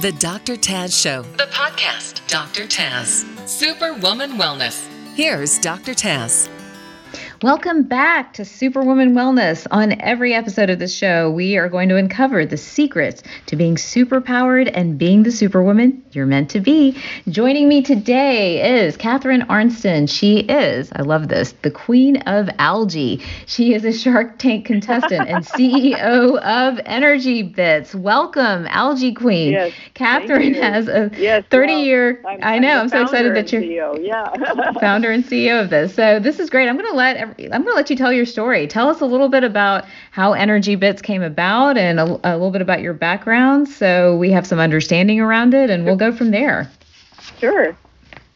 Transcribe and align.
The 0.00 0.12
Dr. 0.12 0.54
Taz 0.54 1.02
Show, 1.02 1.22
the 1.36 1.48
podcast. 1.50 2.24
Dr. 2.28 2.66
Taz, 2.68 3.24
Superwoman 3.48 4.32
Wellness. 4.38 4.86
Here's 5.14 5.58
Dr. 5.58 5.92
Taz. 5.92 6.48
Welcome 7.40 7.84
back 7.84 8.32
to 8.32 8.44
Superwoman 8.44 9.14
Wellness. 9.14 9.64
On 9.70 10.00
every 10.00 10.34
episode 10.34 10.70
of 10.70 10.80
this 10.80 10.92
show, 10.92 11.30
we 11.30 11.56
are 11.56 11.68
going 11.68 11.88
to 11.88 11.94
uncover 11.94 12.44
the 12.44 12.56
secrets 12.56 13.22
to 13.46 13.54
being 13.54 13.76
superpowered 13.76 14.68
and 14.74 14.98
being 14.98 15.22
the 15.22 15.30
superwoman 15.30 16.02
you're 16.10 16.26
meant 16.26 16.50
to 16.50 16.60
be. 16.60 17.00
Joining 17.28 17.68
me 17.68 17.80
today 17.80 18.80
is 18.80 18.96
Catharine 18.96 19.42
Arnston. 19.42 20.08
She 20.08 20.38
is, 20.40 20.90
I 20.96 21.02
love 21.02 21.28
this, 21.28 21.54
the 21.62 21.70
queen 21.70 22.16
of 22.22 22.50
algae. 22.58 23.22
She 23.46 23.72
is 23.72 23.84
a 23.84 23.92
Shark 23.92 24.40
Tank 24.40 24.66
contestant 24.66 25.28
and 25.28 25.44
CEO 25.46 26.40
of 26.40 26.80
Energy 26.86 27.44
Bits. 27.44 27.94
Welcome, 27.94 28.66
Algae 28.66 29.14
Queen. 29.14 29.52
Yes, 29.52 29.72
Catherine 29.94 30.54
has 30.54 30.88
a 30.88 31.08
yes, 31.16 31.44
30 31.50 31.72
well, 31.72 31.84
year, 31.84 32.22
I'm, 32.26 32.40
I 32.42 32.58
know, 32.58 32.78
I'm, 32.78 32.80
I'm 32.80 32.88
so 32.88 33.02
excited 33.02 33.36
that 33.36 33.52
you're 33.52 33.62
CEO. 33.62 34.04
Yeah. 34.04 34.72
founder 34.80 35.12
and 35.12 35.22
CEO 35.22 35.62
of 35.62 35.70
this. 35.70 35.94
So 35.94 36.18
this 36.18 36.40
is 36.40 36.50
great. 36.50 36.68
I'm 36.68 36.76
going 36.76 36.90
to 36.90 36.96
let 36.96 37.27
I'm 37.38 37.62
going 37.62 37.64
to 37.64 37.74
let 37.74 37.90
you 37.90 37.96
tell 37.96 38.12
your 38.12 38.26
story. 38.26 38.66
Tell 38.66 38.88
us 38.88 39.00
a 39.00 39.06
little 39.06 39.28
bit 39.28 39.44
about 39.44 39.84
how 40.10 40.32
Energy 40.32 40.76
Bits 40.76 41.02
came 41.02 41.22
about 41.22 41.76
and 41.76 42.00
a, 42.00 42.04
a 42.04 42.32
little 42.34 42.50
bit 42.50 42.62
about 42.62 42.80
your 42.80 42.94
background, 42.94 43.68
so 43.68 44.16
we 44.16 44.30
have 44.32 44.46
some 44.46 44.58
understanding 44.58 45.20
around 45.20 45.54
it, 45.54 45.70
and 45.70 45.84
we'll 45.84 45.96
go 45.96 46.12
from 46.12 46.30
there. 46.30 46.70
Sure. 47.38 47.76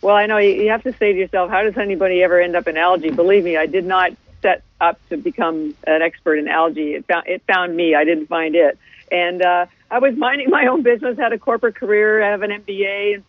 Well, 0.01 0.17
I 0.17 0.27
know 0.27 0.39
you, 0.39 0.69
have 0.69 0.83
to 0.83 0.93
say 0.95 1.13
to 1.13 1.19
yourself, 1.19 1.51
how 1.51 1.63
does 1.63 1.77
anybody 1.77 2.23
ever 2.23 2.41
end 2.41 2.57
up 2.57 2.67
in 2.67 2.77
algae? 2.77 3.11
Believe 3.11 3.45
me, 3.45 3.57
I 3.57 3.67
did 3.67 3.85
not 3.87 4.13
set 4.43 4.63
up 4.81 5.01
to 5.09 5.17
become 5.17 5.77
an 5.87 6.03
expert 6.03 6.37
in 6.37 6.49
algae. 6.49 6.95
It 6.95 7.07
found 7.07 7.27
it 7.29 7.43
found 7.47 7.77
me. 7.77 7.95
I 7.95 8.05
didn't 8.05 8.27
find 8.27 8.57
it. 8.57 8.77
And 9.13 9.43
uh, 9.43 9.67
I 9.91 9.99
was 10.01 10.17
minding 10.17 10.51
my 10.51 10.67
own 10.67 10.83
business, 10.83 11.19
had 11.19 11.33
a 11.33 11.39
corporate 11.39 11.77
career, 11.77 12.23
I 12.23 12.31
have 12.31 12.43
an 12.43 12.51
MBA. 12.51 13.23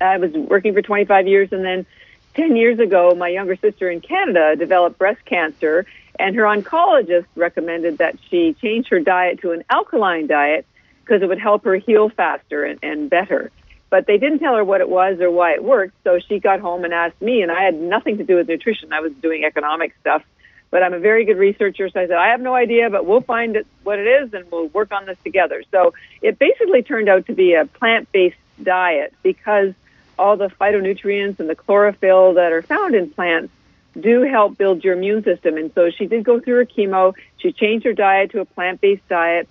I 0.00 0.18
was 0.18 0.32
working 0.32 0.74
for 0.74 0.82
25 0.82 1.26
years, 1.26 1.50
and 1.52 1.64
then 1.64 1.86
10 2.34 2.56
years 2.56 2.78
ago, 2.78 3.14
my 3.14 3.28
younger 3.28 3.56
sister 3.56 3.90
in 3.90 4.00
Canada 4.00 4.56
developed 4.56 4.98
breast 4.98 5.24
cancer, 5.24 5.86
and 6.18 6.36
her 6.36 6.42
oncologist 6.42 7.26
recommended 7.36 7.98
that 7.98 8.16
she 8.28 8.54
change 8.60 8.88
her 8.88 9.00
diet 9.00 9.40
to 9.40 9.52
an 9.52 9.64
alkaline 9.70 10.26
diet 10.26 10.66
because 11.00 11.22
it 11.22 11.28
would 11.28 11.40
help 11.40 11.64
her 11.64 11.76
heal 11.76 12.08
faster 12.08 12.64
and, 12.64 12.78
and 12.82 13.10
better. 13.10 13.50
But 13.90 14.06
they 14.06 14.18
didn't 14.18 14.40
tell 14.40 14.56
her 14.56 14.64
what 14.64 14.80
it 14.80 14.88
was 14.88 15.20
or 15.20 15.30
why 15.30 15.52
it 15.52 15.62
worked, 15.62 15.94
so 16.02 16.18
she 16.18 16.40
got 16.40 16.60
home 16.60 16.84
and 16.84 16.92
asked 16.92 17.20
me, 17.20 17.42
and 17.42 17.52
I 17.52 17.62
had 17.62 17.74
nothing 17.74 18.18
to 18.18 18.24
do 18.24 18.36
with 18.36 18.48
nutrition. 18.48 18.92
I 18.92 19.00
was 19.00 19.12
doing 19.22 19.44
economic 19.44 19.94
stuff, 20.00 20.22
but 20.70 20.82
I'm 20.82 20.94
a 20.94 20.98
very 20.98 21.24
good 21.24 21.36
researcher, 21.36 21.88
so 21.88 22.00
I 22.00 22.06
said, 22.06 22.16
I 22.16 22.28
have 22.30 22.40
no 22.40 22.54
idea, 22.54 22.90
but 22.90 23.06
we'll 23.06 23.20
find 23.20 23.54
it, 23.54 23.66
what 23.84 23.98
it 23.98 24.06
is, 24.06 24.34
and 24.34 24.50
we'll 24.50 24.68
work 24.68 24.92
on 24.92 25.06
this 25.06 25.18
together. 25.22 25.62
So 25.70 25.94
it 26.22 26.38
basically 26.38 26.82
turned 26.82 27.08
out 27.08 27.26
to 27.26 27.34
be 27.34 27.54
a 27.54 27.66
plant 27.66 28.10
based 28.10 28.36
diet 28.60 29.12
because 29.22 29.74
all 30.18 30.36
the 30.36 30.48
phytonutrients 30.48 31.40
and 31.40 31.48
the 31.48 31.54
chlorophyll 31.54 32.34
that 32.34 32.52
are 32.52 32.62
found 32.62 32.94
in 32.94 33.10
plants 33.10 33.52
do 33.98 34.22
help 34.22 34.58
build 34.58 34.82
your 34.82 34.94
immune 34.94 35.22
system. 35.22 35.56
And 35.56 35.72
so 35.74 35.90
she 35.90 36.06
did 36.06 36.24
go 36.24 36.40
through 36.40 36.56
her 36.56 36.64
chemo. 36.64 37.14
She 37.38 37.52
changed 37.52 37.86
her 37.86 37.92
diet 37.92 38.32
to 38.32 38.40
a 38.40 38.44
plant 38.44 38.80
based 38.80 39.06
diet. 39.08 39.48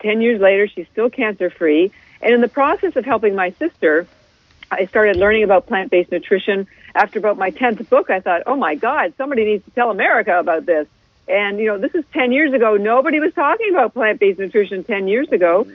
Ten 0.00 0.20
years 0.20 0.40
later, 0.40 0.68
she's 0.68 0.86
still 0.92 1.10
cancer 1.10 1.50
free. 1.50 1.92
And 2.20 2.32
in 2.32 2.40
the 2.40 2.48
process 2.48 2.96
of 2.96 3.04
helping 3.04 3.34
my 3.34 3.50
sister, 3.52 4.06
I 4.70 4.86
started 4.86 5.16
learning 5.16 5.44
about 5.44 5.66
plant 5.66 5.90
based 5.90 6.10
nutrition. 6.10 6.66
After 6.94 7.18
about 7.18 7.36
my 7.36 7.50
10th 7.50 7.88
book, 7.88 8.08
I 8.08 8.20
thought, 8.20 8.42
oh 8.46 8.56
my 8.56 8.76
God, 8.76 9.14
somebody 9.16 9.44
needs 9.44 9.64
to 9.64 9.70
tell 9.72 9.90
America 9.90 10.38
about 10.38 10.64
this. 10.64 10.86
And, 11.26 11.58
you 11.58 11.66
know, 11.66 11.78
this 11.78 11.94
is 11.94 12.04
10 12.12 12.32
years 12.32 12.52
ago. 12.52 12.76
Nobody 12.76 13.18
was 13.18 13.32
talking 13.34 13.70
about 13.70 13.94
plant 13.94 14.20
based 14.20 14.38
nutrition 14.38 14.84
10 14.84 15.08
years 15.08 15.28
ago. 15.32 15.66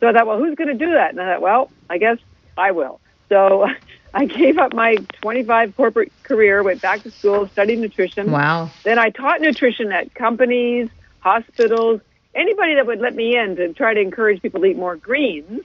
So 0.00 0.08
I 0.08 0.12
thought, 0.12 0.26
well, 0.26 0.38
who's 0.38 0.54
going 0.56 0.68
to 0.68 0.74
do 0.74 0.92
that? 0.92 1.10
And 1.10 1.20
I 1.20 1.34
thought, 1.34 1.42
well, 1.42 1.70
I 1.88 1.98
guess 1.98 2.18
I 2.56 2.72
will. 2.72 3.00
So 3.34 3.66
I 4.14 4.26
gave 4.26 4.58
up 4.58 4.72
my 4.72 4.96
25 5.22 5.76
corporate 5.76 6.12
career, 6.22 6.62
went 6.62 6.80
back 6.80 7.02
to 7.02 7.10
school, 7.10 7.48
studied 7.52 7.80
nutrition. 7.80 8.30
Wow. 8.30 8.70
Then 8.84 8.98
I 8.98 9.10
taught 9.10 9.40
nutrition 9.40 9.90
at 9.90 10.14
companies, 10.14 10.88
hospitals, 11.18 12.00
anybody 12.34 12.76
that 12.76 12.86
would 12.86 13.00
let 13.00 13.16
me 13.16 13.36
in 13.36 13.56
to 13.56 13.72
try 13.72 13.92
to 13.92 14.00
encourage 14.00 14.40
people 14.40 14.60
to 14.60 14.66
eat 14.66 14.76
more 14.76 14.94
greens. 14.94 15.62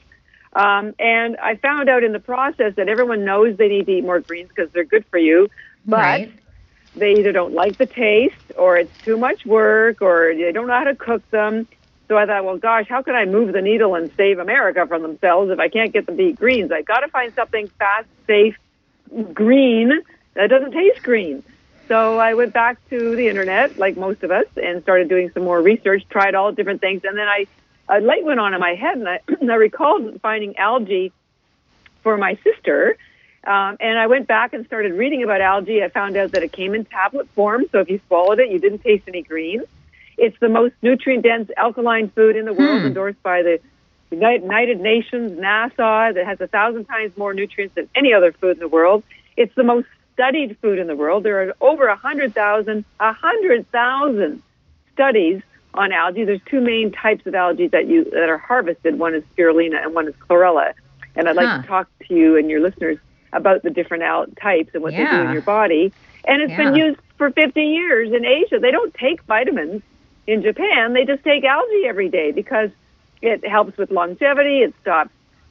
Um, 0.54 0.96
and 0.98 1.38
I 1.38 1.58
found 1.58 1.90
out 1.90 2.04
in 2.04 2.12
the 2.12 2.20
process 2.20 2.74
that 2.78 2.90
everyone 2.90 3.24
knows 3.24 3.56
they 3.58 3.68
need 3.68 3.86
to 3.86 3.92
eat 3.92 4.04
more 4.04 4.20
greens 4.20 4.50
because 4.50 4.72
they're 4.74 4.84
good 4.84 5.06
for 5.12 5.20
you, 5.20 5.48
but 5.86 6.00
Right. 6.00 6.32
they 6.96 7.20
either 7.20 7.32
don't 7.32 7.54
like 7.54 7.78
the 7.78 7.86
taste 7.86 8.34
or 8.58 8.78
it's 8.78 8.92
too 9.06 9.16
much 9.16 9.46
work 9.46 10.02
or 10.02 10.34
they 10.36 10.52
don't 10.52 10.66
know 10.66 10.74
how 10.74 10.86
to 10.86 10.96
cook 10.96 11.22
them. 11.30 11.68
So 12.10 12.18
I 12.18 12.26
thought, 12.26 12.44
well, 12.44 12.58
gosh, 12.58 12.88
how 12.90 13.04
can 13.04 13.16
I 13.16 13.26
move 13.26 13.54
the 13.54 13.62
needle 13.62 13.94
and 13.94 14.12
save 14.18 14.40
America 14.40 14.86
from 14.88 15.04
themselves 15.04 15.52
if 15.52 15.60
I 15.60 15.70
can't 15.70 15.94
get 15.94 16.08
them 16.08 16.18
to 16.18 16.24
eat 16.24 16.38
greens? 16.38 16.72
I've 16.72 16.86
got 16.86 17.02
to 17.02 17.08
find 17.08 17.32
something 17.36 17.68
fast, 17.78 18.08
safe, 18.26 18.58
green 19.32 19.92
that 20.34 20.50
doesn't 20.50 20.72
taste 20.72 21.04
green. 21.04 21.44
So 21.88 22.18
I 22.18 22.34
went 22.34 22.52
back 22.52 22.78
to 22.90 23.16
the 23.16 23.28
internet, 23.28 23.78
like 23.78 23.96
most 23.96 24.24
of 24.24 24.32
us, 24.32 24.46
and 24.58 24.82
started 24.82 25.08
doing 25.08 25.30
some 25.36 25.44
more 25.44 25.62
research, 25.62 26.04
tried 26.10 26.34
all 26.34 26.52
different 26.52 26.82
things, 26.82 27.02
and 27.04 27.18
then 27.18 27.28
I 27.28 27.46
a 27.90 28.00
light 28.00 28.24
went 28.24 28.40
on 28.40 28.54
in 28.54 28.60
my 28.60 28.76
head, 28.76 28.98
and 28.98 29.10
I, 29.10 29.20
I 29.42 29.56
recalled 29.56 30.20
finding 30.22 30.58
algae 30.58 31.12
for 32.02 32.18
my 32.18 32.38
sister. 32.44 32.98
Um, 33.44 33.78
and 33.80 33.98
I 33.98 34.08
went 34.08 34.28
back 34.28 34.54
and 34.54 34.66
started 34.66 34.94
reading 34.94 35.24
about 35.24 35.42
algae. 35.42 35.84
I 35.84 35.90
found 35.90 36.18
out 36.18 36.32
that 36.34 36.44
it 36.44 36.52
came 36.52 36.76
in 36.76 36.86
tablet 36.86 37.28
form, 37.30 37.66
so 37.72 37.80
if 37.80 37.90
you 37.90 38.00
swallowed 38.08 38.40
it, 38.40 38.52
you 38.52 38.60
didn't 38.60 38.80
taste 38.80 39.06
any 39.08 39.22
greens. 39.22 39.66
It's 40.20 40.38
the 40.40 40.50
most 40.50 40.76
nutrient 40.82 41.24
dense 41.24 41.50
alkaline 41.58 42.10
food 42.10 42.36
in 42.36 42.46
the 42.46 42.54
world, 42.54 42.82
Hmm. 42.82 42.88
endorsed 42.88 43.22
by 43.24 43.42
the 43.42 43.60
United 44.12 44.80
Nations, 44.80 45.32
NASA, 45.40 46.14
that 46.14 46.26
has 46.26 46.42
a 46.42 46.48
thousand 46.48 46.86
times 46.86 47.16
more 47.18 47.34
nutrients 47.34 47.76
than 47.76 47.88
any 47.96 48.14
other 48.14 48.32
food 48.32 48.54
in 48.58 48.60
the 48.60 48.68
world. 48.68 49.04
It's 49.38 49.54
the 49.56 49.64
most 49.64 49.88
studied 50.14 50.58
food 50.62 50.80
in 50.80 50.88
the 50.88 50.96
world. 50.96 51.24
There 51.24 51.42
are 51.44 51.54
over 51.62 51.88
a 51.88 51.96
hundred 51.96 52.34
thousand, 52.34 52.86
a 53.00 53.14
hundred 53.14 53.70
thousand 53.72 54.42
studies 54.94 55.42
on 55.74 55.92
algae. 55.92 56.26
There's 56.26 56.42
two 56.46 56.60
main 56.60 56.92
types 56.92 57.26
of 57.26 57.36
algae 57.36 57.68
that 57.68 57.88
you 57.88 58.04
that 58.06 58.28
are 58.30 58.38
harvested. 58.38 58.98
One 59.00 59.14
is 59.16 59.24
spirulina 59.38 59.82
and 59.84 59.94
one 59.94 60.08
is 60.08 60.16
chlorella. 60.28 60.74
And 61.16 61.30
I'd 61.30 61.36
like 61.36 61.46
to 61.62 61.68
talk 61.68 61.88
to 62.08 62.14
you 62.14 62.36
and 62.38 62.50
your 62.50 62.60
listeners 62.60 62.98
about 63.32 63.62
the 63.64 63.70
different 63.70 64.04
al- 64.04 64.26
types 64.42 64.72
and 64.74 64.82
what 64.84 64.92
they 64.92 64.98
do 65.12 65.22
in 65.28 65.34
your 65.34 65.42
body. 65.44 65.94
And 66.26 66.42
it's 66.42 66.52
been 66.58 66.76
used 66.76 67.00
for 67.18 67.30
50 67.32 67.62
years 67.62 68.12
in 68.12 68.26
Asia. 68.26 68.60
They 68.60 68.72
don't 68.72 68.94
take 68.96 69.22
vitamins 69.24 69.82
in 70.30 70.44
Japan. 70.44 70.94
They 70.94 71.06
just 71.06 71.24
take 71.24 71.44
algae 71.44 71.86
every 71.88 72.08
day 72.10 72.32
because 72.32 72.70
it 73.22 73.46
helps 73.46 73.76
with 73.78 73.90
longevity. 73.90 74.60
It 74.60 74.76
stops 74.82 75.10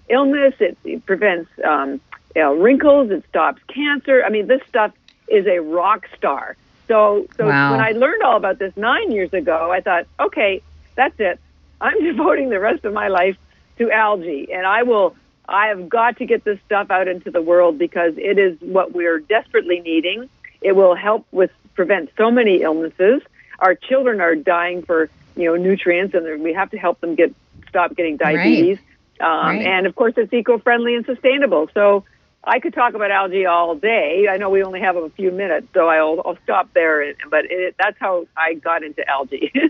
illness. 0.08 0.54
It, 0.60 0.78
it 0.84 1.04
prevents 1.04 1.50
um, 1.64 2.00
you 2.36 2.42
know, 2.42 2.54
wrinkles. 2.54 3.10
It 3.10 3.24
stops 3.28 3.60
cancer. 3.66 4.22
I 4.24 4.30
mean, 4.30 4.46
this 4.46 4.62
stuff 4.68 4.92
is 5.26 5.46
a 5.46 5.58
rock 5.58 6.06
star. 6.16 6.56
So, 6.86 7.26
so 7.36 7.48
Wow. 7.48 7.72
when 7.72 7.80
I 7.80 7.90
learned 7.90 8.22
all 8.22 8.36
about 8.36 8.58
this 8.60 8.74
nine 8.76 9.10
years 9.10 9.32
ago, 9.34 9.70
I 9.72 9.80
thought, 9.80 10.06
okay, 10.20 10.62
that's 10.94 11.18
it. 11.18 11.40
I'm 11.80 12.00
devoting 12.10 12.48
the 12.48 12.60
rest 12.60 12.84
of 12.84 12.92
my 12.92 13.08
life 13.08 13.36
to 13.78 13.90
algae, 13.90 14.48
and 14.52 14.64
I 14.64 14.84
will. 14.84 15.16
I 15.50 15.68
have 15.68 15.88
got 15.88 16.18
to 16.18 16.26
get 16.26 16.44
this 16.44 16.58
stuff 16.66 16.90
out 16.90 17.08
into 17.08 17.30
the 17.30 17.40
world 17.40 17.78
because 17.78 18.12
it 18.18 18.38
is 18.38 18.60
what 18.60 18.92
we're 18.92 19.18
desperately 19.18 19.80
needing. 19.80 20.28
It 20.60 20.72
will 20.72 20.94
help 20.94 21.26
with 21.32 21.50
prevent 21.74 22.10
so 22.18 22.30
many 22.30 22.60
illnesses. 22.60 23.22
Our 23.58 23.74
children 23.74 24.20
are 24.20 24.34
dying 24.34 24.82
for 24.82 25.10
you 25.36 25.46
know 25.46 25.56
nutrients, 25.56 26.14
and 26.14 26.42
we 26.42 26.52
have 26.52 26.70
to 26.70 26.78
help 26.78 27.00
them 27.00 27.14
get 27.14 27.34
stop 27.68 27.94
getting 27.96 28.16
diabetes. 28.16 28.78
Um, 29.20 29.26
Right. 29.26 29.66
And 29.66 29.86
of 29.86 29.96
course, 29.96 30.14
it's 30.16 30.32
eco-friendly 30.32 30.94
and 30.94 31.04
sustainable. 31.04 31.68
So 31.74 32.04
I 32.44 32.60
could 32.60 32.72
talk 32.72 32.94
about 32.94 33.10
algae 33.10 33.46
all 33.46 33.74
day. 33.74 34.26
I 34.30 34.36
know 34.36 34.48
we 34.48 34.62
only 34.62 34.80
have 34.80 34.96
a 34.96 35.10
few 35.10 35.30
minutes, 35.30 35.66
so 35.74 35.88
I'll, 35.88 36.22
I'll 36.24 36.38
stop 36.44 36.72
there. 36.72 37.12
But 37.30 37.44
it, 37.50 37.74
that's 37.78 37.98
how 37.98 38.26
I 38.36 38.54
got 38.54 38.82
into 38.82 39.06
algae. 39.08 39.52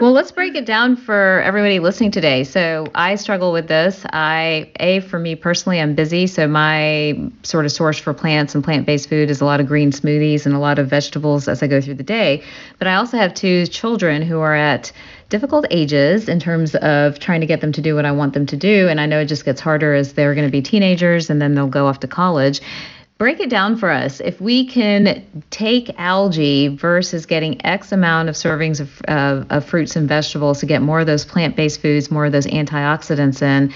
Well, 0.00 0.12
let's 0.12 0.32
break 0.32 0.54
it 0.54 0.66
down 0.66 0.96
for 0.96 1.40
everybody 1.42 1.78
listening 1.78 2.10
today. 2.10 2.44
So, 2.44 2.88
I 2.94 3.14
struggle 3.14 3.52
with 3.52 3.68
this. 3.68 4.04
I, 4.12 4.70
A, 4.80 5.00
for 5.00 5.18
me 5.18 5.34
personally, 5.34 5.80
I'm 5.80 5.94
busy. 5.94 6.26
So, 6.26 6.46
my 6.46 7.30
sort 7.42 7.64
of 7.64 7.72
source 7.72 7.98
for 7.98 8.12
plants 8.12 8.54
and 8.54 8.62
plant 8.62 8.84
based 8.84 9.08
food 9.08 9.30
is 9.30 9.40
a 9.40 9.44
lot 9.44 9.60
of 9.60 9.66
green 9.66 9.90
smoothies 9.90 10.44
and 10.44 10.54
a 10.54 10.58
lot 10.58 10.78
of 10.78 10.88
vegetables 10.88 11.48
as 11.48 11.62
I 11.62 11.68
go 11.68 11.80
through 11.80 11.94
the 11.94 12.02
day. 12.02 12.42
But 12.78 12.88
I 12.88 12.96
also 12.96 13.16
have 13.16 13.32
two 13.32 13.66
children 13.68 14.22
who 14.22 14.40
are 14.40 14.54
at 14.54 14.92
difficult 15.32 15.64
ages 15.70 16.28
in 16.28 16.38
terms 16.38 16.74
of 16.76 17.18
trying 17.18 17.40
to 17.40 17.46
get 17.46 17.62
them 17.62 17.72
to 17.72 17.80
do 17.80 17.94
what 17.94 18.04
I 18.04 18.12
want 18.12 18.34
them 18.34 18.44
to 18.46 18.56
do. 18.56 18.86
And 18.86 19.00
I 19.00 19.06
know 19.06 19.18
it 19.18 19.24
just 19.24 19.46
gets 19.46 19.62
harder 19.62 19.94
as 19.94 20.12
they're 20.12 20.34
going 20.34 20.46
to 20.46 20.52
be 20.52 20.60
teenagers 20.60 21.30
and 21.30 21.40
then 21.40 21.54
they'll 21.54 21.66
go 21.66 21.86
off 21.86 22.00
to 22.00 22.06
college. 22.06 22.60
Break 23.16 23.40
it 23.40 23.48
down 23.48 23.78
for 23.78 23.90
us. 23.90 24.20
If 24.20 24.42
we 24.42 24.66
can 24.66 25.24
take 25.48 25.98
algae 25.98 26.68
versus 26.68 27.24
getting 27.24 27.64
X 27.64 27.92
amount 27.92 28.28
of 28.28 28.34
servings 28.34 28.78
of, 28.78 29.00
of, 29.48 29.64
fruits 29.64 29.96
and 29.96 30.06
vegetables 30.06 30.60
to 30.60 30.66
get 30.66 30.82
more 30.82 31.00
of 31.00 31.06
those 31.06 31.24
plant 31.24 31.56
based 31.56 31.80
foods, 31.80 32.10
more 32.10 32.26
of 32.26 32.32
those 32.32 32.46
antioxidants 32.46 33.40
in, 33.40 33.72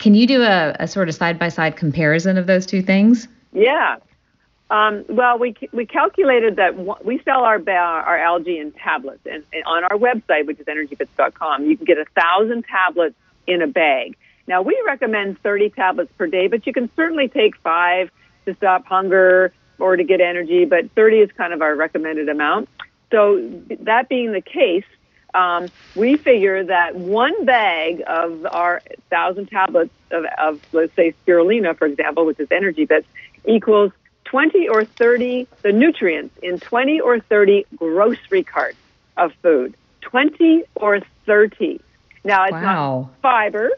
can 0.00 0.14
you 0.14 0.26
do 0.26 0.42
a, 0.42 0.74
a 0.80 0.88
sort 0.88 1.08
of 1.08 1.14
side 1.14 1.38
by 1.38 1.48
side 1.48 1.76
comparison 1.76 2.36
of 2.36 2.48
those 2.48 2.66
two 2.66 2.82
things? 2.82 3.28
yeah. 3.52 3.96
Um, 4.70 5.04
well, 5.08 5.38
we 5.38 5.54
we 5.72 5.86
calculated 5.86 6.56
that 6.56 7.04
we 7.04 7.20
sell 7.24 7.44
our 7.44 7.58
ba- 7.58 7.72
our 7.72 8.18
algae 8.18 8.58
in 8.58 8.72
tablets, 8.72 9.20
and, 9.24 9.42
and 9.52 9.64
on 9.64 9.84
our 9.84 9.96
website, 9.96 10.46
which 10.46 10.60
is 10.60 10.66
energybits.com, 10.66 11.64
you 11.64 11.76
can 11.76 11.86
get 11.86 11.96
a 11.96 12.04
thousand 12.14 12.64
tablets 12.64 13.14
in 13.46 13.62
a 13.62 13.66
bag. 13.66 14.16
Now, 14.46 14.62
we 14.62 14.80
recommend 14.86 15.40
30 15.42 15.70
tablets 15.70 16.12
per 16.16 16.26
day, 16.26 16.48
but 16.48 16.66
you 16.66 16.72
can 16.72 16.90
certainly 16.96 17.28
take 17.28 17.56
five 17.58 18.10
to 18.46 18.54
stop 18.56 18.86
hunger 18.86 19.52
or 19.78 19.96
to 19.96 20.04
get 20.04 20.20
energy, 20.20 20.64
but 20.64 20.90
30 20.92 21.16
is 21.18 21.30
kind 21.32 21.52
of 21.52 21.62
our 21.62 21.74
recommended 21.74 22.28
amount. 22.28 22.68
So, 23.10 23.40
that 23.80 24.08
being 24.10 24.32
the 24.32 24.42
case, 24.42 24.84
um, 25.32 25.68
we 25.94 26.16
figure 26.16 26.64
that 26.64 26.94
one 26.94 27.46
bag 27.46 28.02
of 28.06 28.46
our 28.46 28.82
thousand 29.08 29.46
tablets 29.46 29.92
of, 30.10 30.24
of, 30.38 30.60
let's 30.72 30.94
say, 30.94 31.14
spirulina, 31.26 31.76
for 31.76 31.86
example, 31.86 32.26
which 32.26 32.40
is 32.40 32.48
energy 32.50 32.84
bits, 32.84 33.06
equals 33.46 33.92
20 34.28 34.68
or 34.68 34.84
30, 34.84 35.48
the 35.62 35.72
nutrients 35.72 36.36
in 36.42 36.60
20 36.60 37.00
or 37.00 37.18
30 37.18 37.66
grocery 37.76 38.44
carts 38.44 38.76
of 39.16 39.32
food. 39.42 39.74
20 40.02 40.64
or 40.74 41.00
30. 41.24 41.80
Now, 42.24 42.44
it's 42.44 42.52
wow. 42.52 42.60
not 42.60 43.20
fiber 43.22 43.70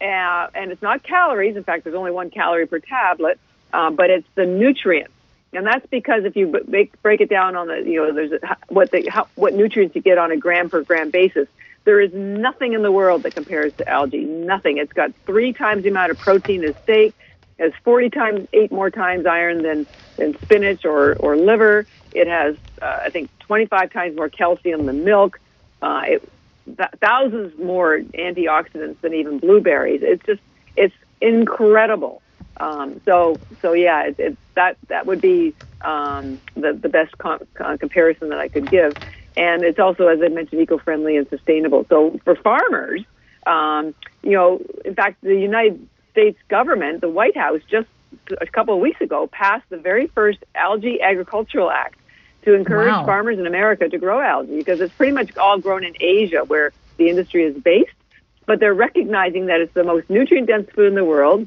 uh, 0.00 0.48
and 0.54 0.72
it's 0.72 0.80
not 0.80 1.02
calories. 1.02 1.56
In 1.56 1.64
fact, 1.64 1.84
there's 1.84 1.96
only 1.96 2.10
one 2.10 2.30
calorie 2.30 2.66
per 2.66 2.78
tablet, 2.78 3.38
uh, 3.72 3.90
but 3.90 4.08
it's 4.08 4.26
the 4.34 4.46
nutrients. 4.46 5.12
And 5.52 5.66
that's 5.66 5.86
because 5.86 6.24
if 6.24 6.36
you 6.36 6.62
make, 6.66 7.00
break 7.02 7.20
it 7.20 7.28
down 7.28 7.54
on 7.56 7.68
the, 7.68 7.76
you 7.76 7.96
know, 7.96 8.12
there's 8.12 8.32
a, 8.32 8.56
what 8.68 8.90
the, 8.90 9.08
how, 9.10 9.28
what 9.34 9.54
nutrients 9.54 9.94
you 9.94 10.00
get 10.00 10.16
on 10.16 10.30
a 10.30 10.36
gram 10.36 10.70
per 10.70 10.82
gram 10.82 11.10
basis. 11.10 11.48
There 11.84 12.00
is 12.00 12.12
nothing 12.12 12.74
in 12.74 12.82
the 12.82 12.92
world 12.92 13.22
that 13.24 13.34
compares 13.34 13.72
to 13.74 13.88
algae. 13.88 14.24
Nothing. 14.24 14.78
It's 14.78 14.92
got 14.92 15.12
three 15.26 15.52
times 15.52 15.84
the 15.84 15.90
amount 15.90 16.10
of 16.10 16.18
protein 16.18 16.64
as 16.64 16.74
steak. 16.82 17.14
Has 17.58 17.72
40 17.84 18.10
times, 18.10 18.48
eight 18.52 18.70
more 18.72 18.90
times 18.90 19.26
iron 19.26 19.62
than, 19.62 19.86
than 20.16 20.34
spinach 20.42 20.84
or, 20.84 21.14
or 21.16 21.36
liver. 21.36 21.86
It 22.12 22.28
has, 22.28 22.56
uh, 22.80 22.98
I 23.06 23.10
think, 23.10 23.30
25 23.46 23.92
times 23.92 24.16
more 24.16 24.28
calcium 24.28 24.86
than 24.86 25.04
milk. 25.04 25.40
Uh, 25.82 26.02
it, 26.04 26.32
th- 26.66 26.88
thousands 27.00 27.52
more 27.58 28.00
antioxidants 28.18 29.00
than 29.00 29.14
even 29.14 29.38
blueberries. 29.38 30.00
It's 30.02 30.24
just, 30.24 30.40
it's 30.76 30.94
incredible. 31.20 32.22
Um, 32.60 33.00
so, 33.04 33.40
so 33.62 33.72
yeah, 33.72 34.08
it, 34.08 34.16
it, 34.18 34.38
that 34.56 34.76
that 34.88 35.06
would 35.06 35.20
be 35.20 35.54
um, 35.84 36.40
the 36.56 36.78
the 36.80 36.88
best 36.88 37.16
com- 37.18 37.46
uh, 37.60 37.76
comparison 37.76 38.30
that 38.30 38.38
I 38.38 38.48
could 38.48 38.68
give. 38.68 38.96
And 39.36 39.62
it's 39.62 39.78
also, 39.78 40.08
as 40.08 40.18
I 40.24 40.28
mentioned, 40.28 40.60
eco-friendly 40.60 41.16
and 41.16 41.28
sustainable. 41.30 41.86
So 41.88 42.18
for 42.24 42.34
farmers, 42.34 43.04
um, 43.46 43.94
you 44.22 44.32
know, 44.32 44.60
in 44.84 44.94
fact, 44.96 45.18
the 45.22 45.36
United 45.36 45.88
States 46.18 46.38
government, 46.48 47.00
the 47.00 47.08
White 47.08 47.36
House, 47.36 47.60
just 47.70 47.86
a 48.40 48.46
couple 48.46 48.74
of 48.74 48.80
weeks 48.80 49.00
ago 49.00 49.28
passed 49.28 49.68
the 49.70 49.76
very 49.76 50.08
first 50.08 50.38
Algae 50.54 51.00
Agricultural 51.00 51.70
Act 51.70 51.94
to 52.42 52.54
encourage 52.54 52.90
wow. 52.90 53.06
farmers 53.06 53.38
in 53.38 53.46
America 53.46 53.88
to 53.88 53.98
grow 53.98 54.20
algae 54.20 54.56
because 54.56 54.80
it's 54.80 54.94
pretty 54.94 55.12
much 55.12 55.36
all 55.36 55.58
grown 55.58 55.84
in 55.84 55.94
Asia 56.00 56.42
where 56.44 56.72
the 56.96 57.08
industry 57.08 57.44
is 57.44 57.56
based. 57.62 57.92
But 58.46 58.58
they're 58.58 58.74
recognizing 58.74 59.46
that 59.46 59.60
it's 59.60 59.74
the 59.74 59.84
most 59.84 60.10
nutrient 60.10 60.48
dense 60.48 60.68
food 60.70 60.88
in 60.88 60.94
the 60.94 61.04
world 61.04 61.46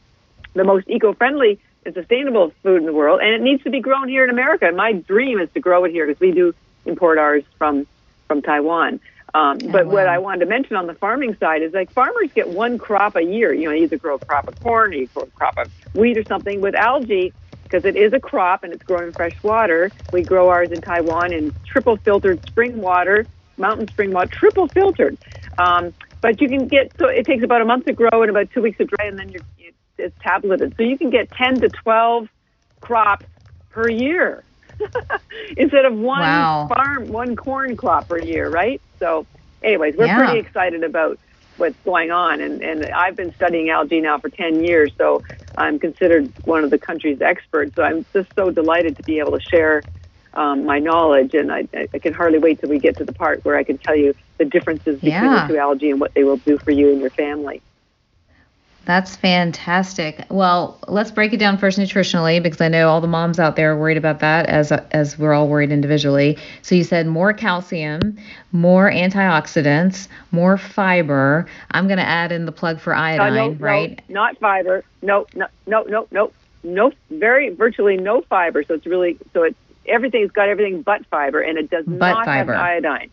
the 0.53 0.63
most 0.63 0.89
eco-friendly 0.89 1.59
and 1.85 1.93
sustainable 1.93 2.51
food 2.61 2.77
in 2.77 2.85
the 2.85 2.93
world, 2.93 3.21
and 3.21 3.33
it 3.33 3.41
needs 3.41 3.63
to 3.63 3.69
be 3.69 3.79
grown 3.79 4.07
here 4.07 4.23
in 4.23 4.29
America. 4.29 4.67
And 4.67 4.75
my 4.75 4.91
dream 4.93 5.39
is 5.39 5.49
to 5.53 5.59
grow 5.59 5.85
it 5.85 5.91
here 5.91 6.05
because 6.05 6.19
we 6.19 6.31
do 6.31 6.53
import 6.85 7.17
ours 7.17 7.43
from 7.57 7.87
from 8.27 8.41
Taiwan. 8.41 8.99
Um, 9.33 9.57
oh, 9.63 9.71
but 9.71 9.85
wow. 9.85 9.93
what 9.93 10.07
I 10.07 10.17
wanted 10.17 10.41
to 10.41 10.45
mention 10.47 10.75
on 10.75 10.87
the 10.87 10.93
farming 10.93 11.37
side 11.39 11.61
is 11.61 11.73
like 11.73 11.91
farmers 11.91 12.29
get 12.33 12.49
one 12.49 12.77
crop 12.77 13.15
a 13.15 13.23
year. 13.23 13.53
You 13.53 13.69
know, 13.69 13.75
either 13.75 13.97
grow 13.97 14.15
a 14.15 14.19
crop 14.19 14.47
of 14.47 14.59
corn, 14.61 14.91
or 14.91 14.95
you 14.95 15.07
grow 15.07 15.23
a 15.23 15.27
crop 15.27 15.57
of 15.57 15.71
wheat 15.93 16.17
or 16.17 16.23
something. 16.23 16.61
With 16.61 16.75
algae, 16.75 17.33
because 17.63 17.85
it 17.85 17.95
is 17.95 18.13
a 18.13 18.19
crop 18.19 18.63
and 18.63 18.73
it's 18.73 18.83
grown 18.83 19.05
in 19.05 19.13
fresh 19.13 19.41
water, 19.43 19.91
we 20.11 20.23
grow 20.23 20.49
ours 20.49 20.71
in 20.71 20.81
Taiwan 20.81 21.33
in 21.33 21.53
triple 21.65 21.97
filtered 21.97 22.45
spring 22.47 22.81
water, 22.81 23.25
mountain 23.57 23.87
spring 23.87 24.11
water, 24.11 24.29
triple 24.29 24.67
filtered. 24.67 25.17
Um, 25.57 25.93
but 26.19 26.41
you 26.41 26.49
can 26.49 26.67
get 26.67 26.91
so 26.97 27.07
it 27.07 27.25
takes 27.25 27.43
about 27.43 27.61
a 27.61 27.65
month 27.65 27.85
to 27.85 27.93
grow 27.93 28.21
and 28.21 28.29
about 28.29 28.51
two 28.51 28.61
weeks 28.61 28.77
to 28.79 28.85
dry, 28.85 29.05
and 29.05 29.17
then 29.17 29.29
you're 29.29 29.41
is 30.01 30.11
tableted. 30.21 30.73
So 30.77 30.83
you 30.83 30.97
can 30.97 31.09
get 31.09 31.31
10 31.31 31.61
to 31.61 31.69
12 31.69 32.27
crops 32.81 33.25
per 33.69 33.89
year 33.89 34.43
instead 35.57 35.85
of 35.85 35.93
one 35.93 36.21
wow. 36.21 36.67
farm, 36.67 37.07
one 37.09 37.35
corn 37.35 37.77
crop 37.77 38.09
per 38.09 38.19
year, 38.19 38.49
right? 38.49 38.81
So, 39.01 39.25
anyways, 39.63 39.97
we're 39.97 40.05
yeah. 40.05 40.17
pretty 40.17 40.39
excited 40.39 40.83
about 40.83 41.19
what's 41.57 41.75
going 41.83 42.11
on. 42.11 42.39
And, 42.39 42.61
and 42.61 42.85
I've 42.85 43.15
been 43.15 43.33
studying 43.33 43.69
algae 43.69 43.99
now 43.99 44.19
for 44.19 44.29
10 44.29 44.63
years, 44.63 44.91
so 44.97 45.23
I'm 45.57 45.79
considered 45.79 46.31
one 46.45 46.63
of 46.63 46.69
the 46.69 46.77
country's 46.77 47.21
experts. 47.21 47.75
So 47.75 47.83
I'm 47.83 48.05
just 48.13 48.29
so 48.35 48.51
delighted 48.51 48.95
to 48.97 49.03
be 49.03 49.19
able 49.19 49.31
to 49.31 49.41
share 49.41 49.81
um, 50.35 50.65
my 50.65 50.79
knowledge. 50.79 51.33
And 51.33 51.51
I, 51.51 51.67
I 51.73 51.99
can 51.99 52.13
hardly 52.13 52.39
wait 52.39 52.61
till 52.61 52.69
we 52.69 52.79
get 52.79 52.97
to 52.97 53.05
the 53.05 53.13
part 53.13 53.43
where 53.43 53.57
I 53.57 53.63
can 53.63 53.79
tell 53.79 53.95
you 53.95 54.13
the 54.37 54.45
differences 54.45 54.95
between 54.95 55.11
yeah. 55.11 55.47
the 55.47 55.53
two 55.53 55.59
algae 55.59 55.89
and 55.89 55.99
what 55.99 56.13
they 56.13 56.23
will 56.23 56.37
do 56.37 56.59
for 56.59 56.71
you 56.71 56.91
and 56.91 57.01
your 57.01 57.09
family. 57.09 57.61
That's 58.85 59.15
fantastic. 59.15 60.25
Well, 60.29 60.79
let's 60.87 61.11
break 61.11 61.33
it 61.33 61.37
down 61.37 61.59
first 61.59 61.77
nutritionally 61.77 62.41
because 62.41 62.59
I 62.61 62.67
know 62.67 62.89
all 62.89 62.99
the 62.99 63.07
moms 63.07 63.39
out 63.39 63.55
there 63.55 63.71
are 63.71 63.77
worried 63.77 63.97
about 63.97 64.19
that 64.21 64.47
as 64.47 64.71
as 64.71 65.19
we're 65.19 65.33
all 65.33 65.47
worried 65.47 65.71
individually. 65.71 66.37
So 66.63 66.73
you 66.73 66.83
said 66.83 67.05
more 67.05 67.31
calcium, 67.31 68.17
more 68.51 68.89
antioxidants, 68.91 70.07
more 70.31 70.57
fiber. 70.57 71.45
I'm 71.71 71.87
going 71.87 71.99
to 71.99 72.07
add 72.07 72.31
in 72.31 72.45
the 72.45 72.51
plug 72.51 72.79
for 72.79 72.95
iodine, 72.95 73.37
uh, 73.37 73.47
no, 73.47 73.51
right? 73.51 74.01
No, 74.09 74.21
not 74.21 74.37
fiber. 74.39 74.83
No, 75.03 75.27
no, 75.35 75.45
no, 75.67 75.83
no, 75.83 76.07
no, 76.09 76.31
no. 76.63 76.91
Very 77.11 77.49
virtually 77.49 77.97
no 77.97 78.21
fiber. 78.21 78.63
So 78.63 78.73
it's 78.73 78.87
really 78.87 79.19
so 79.33 79.43
it's 79.43 79.57
everything's 79.85 80.31
got 80.31 80.49
everything 80.49 80.81
but 80.81 81.05
fiber, 81.05 81.39
and 81.39 81.59
it 81.59 81.69
does 81.69 81.85
but 81.85 82.13
not 82.13 82.25
fiber. 82.25 82.53
have 82.53 82.63
iodine. 82.63 83.11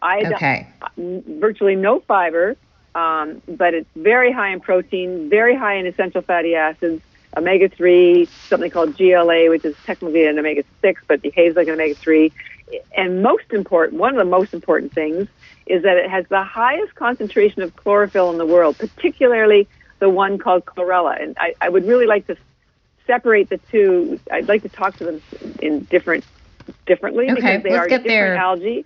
Iodine. 0.00 0.34
Okay. 0.34 0.68
Virtually 0.96 1.76
no 1.76 2.00
fiber 2.00 2.56
um, 2.94 3.42
but 3.48 3.74
it's 3.74 3.88
very 3.96 4.32
high 4.32 4.50
in 4.50 4.60
protein, 4.60 5.28
very 5.28 5.56
high 5.56 5.74
in 5.74 5.86
essential 5.86 6.22
fatty 6.22 6.54
acids, 6.54 7.02
omega 7.36 7.68
3, 7.68 8.26
something 8.48 8.70
called 8.70 8.96
GLA, 8.96 9.48
which 9.48 9.64
is 9.64 9.76
technically 9.84 10.26
an 10.26 10.38
omega 10.38 10.64
6, 10.80 11.02
but 11.06 11.22
behaves 11.22 11.56
like 11.56 11.68
an 11.68 11.74
omega 11.74 11.94
3. 11.94 12.32
And 12.96 13.22
most 13.22 13.52
important, 13.52 13.98
one 13.98 14.12
of 14.12 14.18
the 14.18 14.30
most 14.30 14.54
important 14.54 14.92
things 14.92 15.28
is 15.66 15.82
that 15.82 15.96
it 15.96 16.10
has 16.10 16.26
the 16.28 16.42
highest 16.42 16.94
concentration 16.94 17.62
of 17.62 17.74
chlorophyll 17.76 18.30
in 18.30 18.38
the 18.38 18.46
world, 18.46 18.76
particularly 18.78 19.68
the 20.00 20.08
one 20.08 20.38
called 20.38 20.64
chlorella. 20.64 21.20
And 21.22 21.36
I, 21.38 21.54
I 21.60 21.68
would 21.68 21.86
really 21.86 22.06
like 22.06 22.26
to 22.26 22.36
separate 23.06 23.48
the 23.48 23.58
two. 23.70 24.18
I'd 24.30 24.48
like 24.48 24.62
to 24.62 24.68
talk 24.68 24.96
to 24.96 25.04
them 25.04 25.22
in 25.60 25.84
different 25.84 26.24
differently 26.86 27.30
okay, 27.30 27.34
because 27.34 27.62
they 27.62 27.70
are 27.70 27.88
different 27.88 28.06
there. 28.06 28.36
algae. 28.36 28.84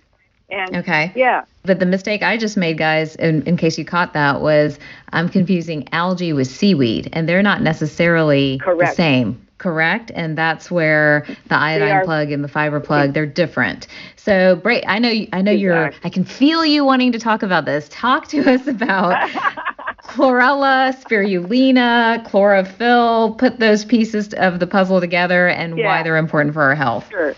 And 0.49 0.75
okay. 0.77 1.11
Yeah. 1.15 1.45
But 1.65 1.79
the 1.79 1.85
mistake 1.85 2.21
I 2.23 2.37
just 2.37 2.57
made, 2.57 2.77
guys, 2.77 3.15
in, 3.15 3.41
in 3.43 3.57
case 3.57 3.77
you 3.77 3.85
caught 3.85 4.13
that, 4.13 4.41
was 4.41 4.77
I'm 5.11 5.29
confusing 5.29 5.87
algae 5.91 6.33
with 6.33 6.47
seaweed, 6.47 7.09
and 7.13 7.27
they're 7.27 7.43
not 7.43 7.61
necessarily 7.61 8.59
Correct. 8.59 8.91
the 8.91 8.95
same. 8.95 9.41
Correct, 9.57 10.11
and 10.13 10.37
that's 10.37 10.69
where 10.69 11.25
the 11.47 11.55
iodine 11.55 11.89
are- 11.91 12.03
plug 12.03 12.29
and 12.31 12.43
the 12.43 12.47
fiber 12.49 12.79
plug 12.81 13.13
they're 13.13 13.25
different. 13.25 13.87
So, 14.17 14.57
Bray, 14.57 14.83
I 14.85 14.99
know, 14.99 15.13
I 15.31 15.41
know 15.41 15.51
you're. 15.51 15.87
Exactly. 15.87 16.07
I 16.09 16.13
can 16.13 16.23
feel 16.25 16.65
you 16.65 16.83
wanting 16.83 17.13
to 17.13 17.19
talk 17.19 17.41
about 17.41 17.63
this. 17.65 17.87
Talk 17.89 18.27
to 18.29 18.39
us 18.51 18.67
about 18.67 19.29
chlorella, 20.03 20.93
spirulina, 21.01 22.23
chlorophyll. 22.25 23.35
Put 23.35 23.59
those 23.59 23.85
pieces 23.85 24.33
of 24.33 24.59
the 24.59 24.67
puzzle 24.67 24.99
together 24.99 25.47
and 25.47 25.77
Yeah. 25.77 25.85
why 25.87 26.03
they're 26.03 26.17
important 26.17 26.53
for 26.53 26.61
our 26.63 26.75
health. 26.75 27.07
Sure. 27.09 27.35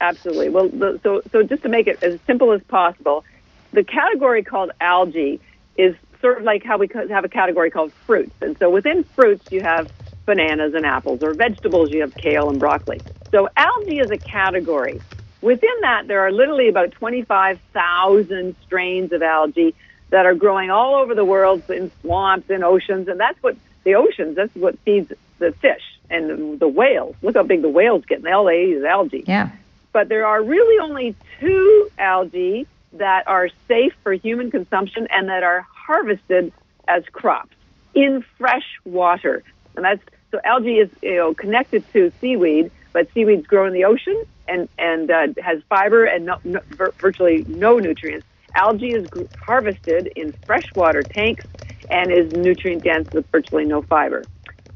Absolutely. 0.00 0.50
Well, 0.50 0.68
the, 0.68 1.00
so 1.02 1.22
so 1.32 1.42
just 1.42 1.62
to 1.62 1.68
make 1.68 1.86
it 1.86 1.98
as 2.02 2.20
simple 2.26 2.52
as 2.52 2.60
possible, 2.68 3.24
the 3.72 3.84
category 3.84 4.42
called 4.42 4.70
algae 4.80 5.40
is 5.76 5.94
sort 6.20 6.38
of 6.38 6.44
like 6.44 6.62
how 6.64 6.78
we 6.78 6.88
have 7.10 7.24
a 7.24 7.28
category 7.28 7.70
called 7.70 7.92
fruits, 8.06 8.34
and 8.40 8.56
so 8.58 8.70
within 8.70 9.04
fruits 9.14 9.44
you 9.50 9.62
have 9.62 9.88
bananas 10.26 10.72
and 10.74 10.84
apples, 10.84 11.20
or 11.22 11.34
vegetables 11.34 11.90
you 11.90 12.00
have 12.00 12.16
kale 12.16 12.48
and 12.50 12.58
broccoli. 12.58 13.02
So 13.32 13.48
algae 13.56 13.98
is 13.98 14.10
a 14.10 14.18
category. 14.18 15.02
Within 15.42 15.70
that, 15.82 16.08
there 16.08 16.20
are 16.20 16.32
literally 16.32 16.68
about 16.68 16.92
25,000 16.92 18.56
strains 18.64 19.12
of 19.12 19.22
algae 19.22 19.74
that 20.10 20.26
are 20.26 20.34
growing 20.34 20.70
all 20.70 20.96
over 20.96 21.14
the 21.14 21.24
world 21.24 21.62
in 21.68 21.92
swamps, 22.00 22.48
and 22.50 22.64
oceans, 22.64 23.08
and 23.08 23.20
that's 23.20 23.38
what 23.42 23.56
the 23.84 23.94
oceans. 23.94 24.36
That's 24.36 24.54
what 24.54 24.78
feeds 24.84 25.10
the 25.38 25.54
fish 25.60 25.82
and 26.10 26.58
the, 26.58 26.68
whales. 26.68 27.14
Look 27.22 27.36
how 27.36 27.42
big 27.42 27.62
the 27.62 27.68
whales 27.68 28.04
get, 28.08 28.18
and 28.18 28.28
all 28.28 28.46
they 28.46 28.64
eat 28.64 28.78
is 28.78 28.84
algae 28.84 29.24
Yeah. 29.26 29.50
But 29.96 30.10
there 30.10 30.26
are 30.26 30.42
really 30.42 30.78
only 30.78 31.16
two 31.40 31.88
algae 31.96 32.66
that 32.92 33.22
are 33.26 33.48
safe 33.66 33.94
for 34.02 34.12
human 34.12 34.50
consumption 34.50 35.08
and 35.10 35.30
that 35.30 35.42
are 35.42 35.66
harvested 35.86 36.52
as 36.86 37.02
crops 37.12 37.56
in 37.94 38.22
fresh 38.36 38.66
water. 38.84 39.42
And 39.74 39.86
that's 39.86 40.02
so 40.32 40.38
algae 40.44 40.80
is 40.80 40.90
you 41.02 41.16
know 41.16 41.32
connected 41.32 41.82
to 41.94 42.12
seaweed, 42.20 42.70
but 42.92 43.08
seaweeds 43.14 43.46
grow 43.46 43.66
in 43.66 43.72
the 43.72 43.86
ocean 43.86 44.22
and 44.46 44.68
and 44.76 45.10
uh, 45.10 45.28
has 45.42 45.62
fiber 45.70 46.04
and 46.04 46.26
no, 46.26 46.36
no, 46.44 46.60
vir- 46.72 46.92
virtually 47.00 47.46
no 47.48 47.78
nutrients. 47.78 48.26
Algae 48.54 48.92
is 48.92 49.08
harvested 49.46 50.10
in 50.14 50.34
freshwater 50.46 51.04
tanks 51.04 51.46
and 51.88 52.12
is 52.12 52.30
nutrient 52.34 52.84
dense 52.84 53.08
with 53.14 53.24
virtually 53.32 53.64
no 53.64 53.80
fiber. 53.80 54.28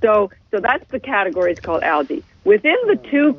So 0.03 0.31
so 0.51 0.61
that's 0.63 0.85
the 0.91 0.99
category. 0.99 1.53
It's 1.53 1.61
called 1.61 1.83
algae. 1.83 2.25
Within 2.45 2.77
the 2.87 2.97
two 3.11 3.39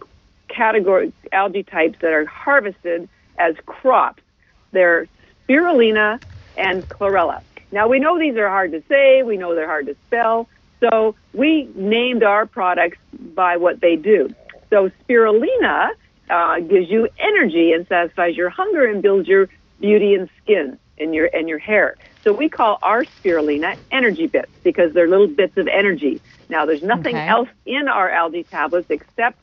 category 0.56 1.14
algae 1.32 1.64
types 1.64 1.98
that 2.02 2.14
are 2.14 2.26
harvested 2.26 3.10
as 3.40 3.56
crops. 3.66 4.24
They're 4.72 5.08
spirulina 5.50 6.20
and 6.56 6.88
chlorella. 6.90 7.42
Now 7.72 7.88
we 7.88 8.00
know 8.00 8.20
these 8.20 8.38
are 8.38 8.50
hard 8.50 8.72
to 8.74 8.84
say, 8.90 9.24
we 9.24 9.38
know 9.38 9.56
they're 9.56 9.68
hard 9.68 9.88
to 9.88 9.96
spell, 10.08 10.48
so 10.84 11.16
we 11.34 11.70
named 11.76 12.24
our 12.24 12.46
products 12.46 12.98
by 13.36 13.58
what 13.58 13.82
they 13.82 13.96
do. 13.96 14.36
So 14.72 14.90
spirulina 15.04 15.90
uh, 16.30 16.60
gives 16.60 16.90
you 16.90 17.10
energy 17.20 17.72
and 17.74 17.86
satisfies 17.88 18.36
your 18.36 18.50
hunger 18.50 18.86
and 18.90 19.02
builds 19.02 19.28
your 19.28 19.48
beauty 19.80 20.14
and 20.14 20.30
skin 20.42 20.80
and 20.98 21.14
your 21.16 21.30
and 21.34 21.50
your 21.50 21.60
hair. 21.60 21.98
So 22.24 22.34
we 22.34 22.50
call 22.50 22.78
our 22.82 23.06
spirulina 23.06 23.76
energy 23.92 24.28
bits 24.28 24.52
because 24.64 24.94
they're 24.94 25.10
little 25.10 25.28
bits 25.28 25.54
of 25.58 25.68
energy. 25.68 26.22
Now 26.50 26.66
there's 26.66 26.84
nothing 26.84 27.16
Okay. 27.18 27.28
else 27.28 27.50
in 27.66 27.88
our 27.88 28.10
algae 28.10 28.46
tablets 28.50 28.88
except 28.90 29.41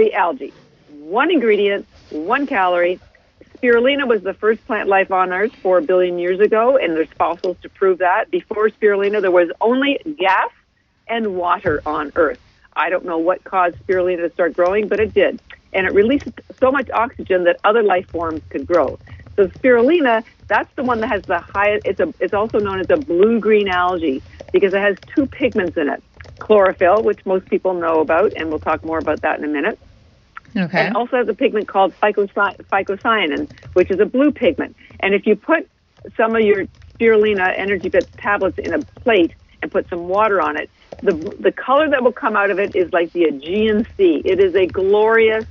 the 0.00 0.14
algae. 0.14 0.52
One 0.88 1.30
ingredient, 1.30 1.86
one 2.08 2.46
calorie. 2.46 2.98
Spirulina 3.56 4.08
was 4.08 4.22
the 4.22 4.32
first 4.32 4.66
plant 4.66 4.88
life 4.88 5.12
on 5.12 5.30
Earth 5.32 5.54
four 5.56 5.82
billion 5.82 6.18
years 6.18 6.40
ago, 6.40 6.78
and 6.78 6.94
there's 6.96 7.12
fossils 7.18 7.58
to 7.62 7.68
prove 7.68 7.98
that. 7.98 8.30
Before 8.30 8.70
spirulina, 8.70 9.20
there 9.20 9.30
was 9.30 9.50
only 9.60 10.00
gas 10.18 10.50
and 11.06 11.36
water 11.36 11.82
on 11.84 12.12
Earth. 12.16 12.40
I 12.72 12.88
don't 12.88 13.04
know 13.04 13.18
what 13.18 13.44
caused 13.44 13.76
spirulina 13.86 14.22
to 14.26 14.30
start 14.32 14.54
growing, 14.54 14.88
but 14.88 15.00
it 15.00 15.12
did. 15.12 15.38
And 15.74 15.86
it 15.86 15.92
released 15.92 16.28
so 16.58 16.72
much 16.72 16.88
oxygen 16.90 17.44
that 17.44 17.60
other 17.62 17.82
life 17.82 18.08
forms 18.08 18.40
could 18.48 18.66
grow. 18.66 18.98
So 19.36 19.48
spirulina, 19.48 20.24
that's 20.48 20.74
the 20.76 20.82
one 20.82 21.00
that 21.00 21.08
has 21.08 21.22
the 21.24 21.40
highest, 21.40 21.86
it's, 21.86 22.00
a, 22.00 22.12
it's 22.20 22.34
also 22.34 22.58
known 22.58 22.80
as 22.80 22.88
a 22.88 22.96
blue-green 22.96 23.68
algae 23.68 24.22
because 24.52 24.72
it 24.72 24.80
has 24.80 24.96
two 25.14 25.26
pigments 25.26 25.76
in 25.76 25.90
it. 25.90 26.02
Chlorophyll, 26.38 27.02
which 27.02 27.24
most 27.26 27.44
people 27.46 27.74
know 27.74 28.00
about, 28.00 28.32
and 28.32 28.48
we'll 28.48 28.58
talk 28.58 28.82
more 28.82 28.98
about 28.98 29.20
that 29.20 29.38
in 29.38 29.44
a 29.44 29.48
minute. 29.48 29.78
Okay. 30.56 30.78
And 30.78 30.88
it 30.88 30.96
also 30.96 31.16
has 31.16 31.28
a 31.28 31.34
pigment 31.34 31.68
called 31.68 31.92
phycocy- 32.02 32.56
phycocyanin, 32.72 33.50
which 33.74 33.90
is 33.90 34.00
a 34.00 34.06
blue 34.06 34.30
pigment. 34.32 34.76
And 35.00 35.14
if 35.14 35.26
you 35.26 35.36
put 35.36 35.68
some 36.16 36.34
of 36.34 36.42
your 36.42 36.66
spirulina 36.98 37.52
energy 37.56 37.88
bits 37.88 38.10
tablets 38.18 38.58
in 38.58 38.74
a 38.74 38.78
plate 38.78 39.32
and 39.62 39.70
put 39.70 39.88
some 39.88 40.08
water 40.08 40.40
on 40.40 40.56
it, 40.56 40.70
the 41.02 41.12
the 41.12 41.52
color 41.52 41.88
that 41.88 42.02
will 42.02 42.12
come 42.12 42.36
out 42.36 42.50
of 42.50 42.58
it 42.58 42.74
is 42.74 42.92
like 42.92 43.12
the 43.12 43.24
Aegean 43.24 43.86
Sea. 43.96 44.20
It 44.24 44.40
is 44.40 44.54
a 44.54 44.66
glorious 44.66 45.46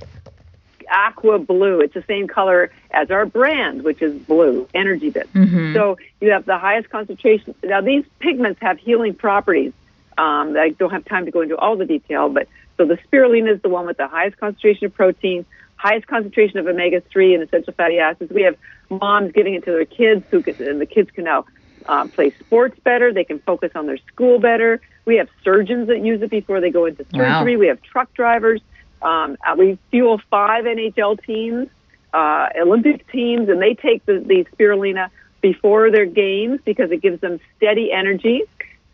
aqua 0.90 1.38
blue. 1.38 1.80
It's 1.80 1.94
the 1.94 2.04
same 2.06 2.26
color 2.26 2.70
as 2.90 3.10
our 3.10 3.24
brand, 3.24 3.82
which 3.82 4.02
is 4.02 4.12
blue 4.22 4.68
energy 4.74 5.10
bits. 5.10 5.30
Mhm. 5.32 5.74
So 5.74 5.98
you 6.20 6.30
have 6.32 6.46
the 6.46 6.58
highest 6.58 6.90
concentration. 6.90 7.54
Now 7.62 7.80
these 7.80 8.04
pigments 8.18 8.60
have 8.60 8.78
healing 8.78 9.14
properties. 9.14 9.72
Um, 10.18 10.56
I 10.56 10.70
don't 10.70 10.90
have 10.90 11.04
time 11.04 11.24
to 11.24 11.30
go 11.30 11.40
into 11.40 11.56
all 11.56 11.76
the 11.76 11.86
detail, 11.86 12.28
but 12.28 12.48
so 12.80 12.86
the 12.86 12.96
spirulina 13.06 13.54
is 13.54 13.60
the 13.60 13.68
one 13.68 13.84
with 13.84 13.98
the 13.98 14.08
highest 14.08 14.38
concentration 14.38 14.86
of 14.86 14.94
protein, 14.94 15.44
highest 15.76 16.06
concentration 16.06 16.58
of 16.58 16.66
omega 16.66 17.02
three 17.12 17.34
and 17.34 17.42
essential 17.42 17.74
fatty 17.74 17.98
acids. 17.98 18.32
We 18.34 18.42
have 18.42 18.56
moms 18.88 19.32
giving 19.32 19.52
it 19.54 19.66
to 19.66 19.72
their 19.72 19.84
kids, 19.84 20.24
who 20.30 20.42
can, 20.42 20.54
and 20.60 20.80
the 20.80 20.86
kids 20.86 21.10
can 21.14 21.24
now 21.24 21.44
uh, 21.86 22.08
play 22.08 22.34
sports 22.40 22.78
better. 22.82 23.12
They 23.12 23.24
can 23.24 23.38
focus 23.40 23.72
on 23.74 23.86
their 23.86 23.98
school 24.10 24.40
better. 24.40 24.80
We 25.04 25.16
have 25.16 25.28
surgeons 25.44 25.88
that 25.88 26.02
use 26.02 26.22
it 26.22 26.30
before 26.30 26.62
they 26.62 26.70
go 26.70 26.86
into 26.86 27.04
Wow. 27.12 27.40
surgery. 27.40 27.58
We 27.58 27.66
have 27.66 27.82
truck 27.82 28.14
drivers. 28.14 28.62
Um, 29.02 29.36
uh, 29.46 29.56
we 29.58 29.78
fuel 29.90 30.22
five 30.30 30.64
NHL 30.64 31.22
teams, 31.26 31.68
uh, 32.14 32.46
Olympic 32.62 33.06
teams, 33.12 33.50
and 33.50 33.60
they 33.60 33.74
take 33.74 34.06
the, 34.06 34.24
the 34.26 34.46
spirulina 34.56 35.10
before 35.42 35.90
their 35.90 36.06
games 36.06 36.60
because 36.64 36.90
it 36.92 37.02
gives 37.02 37.20
them 37.20 37.40
steady 37.58 37.92
energy. 37.92 38.40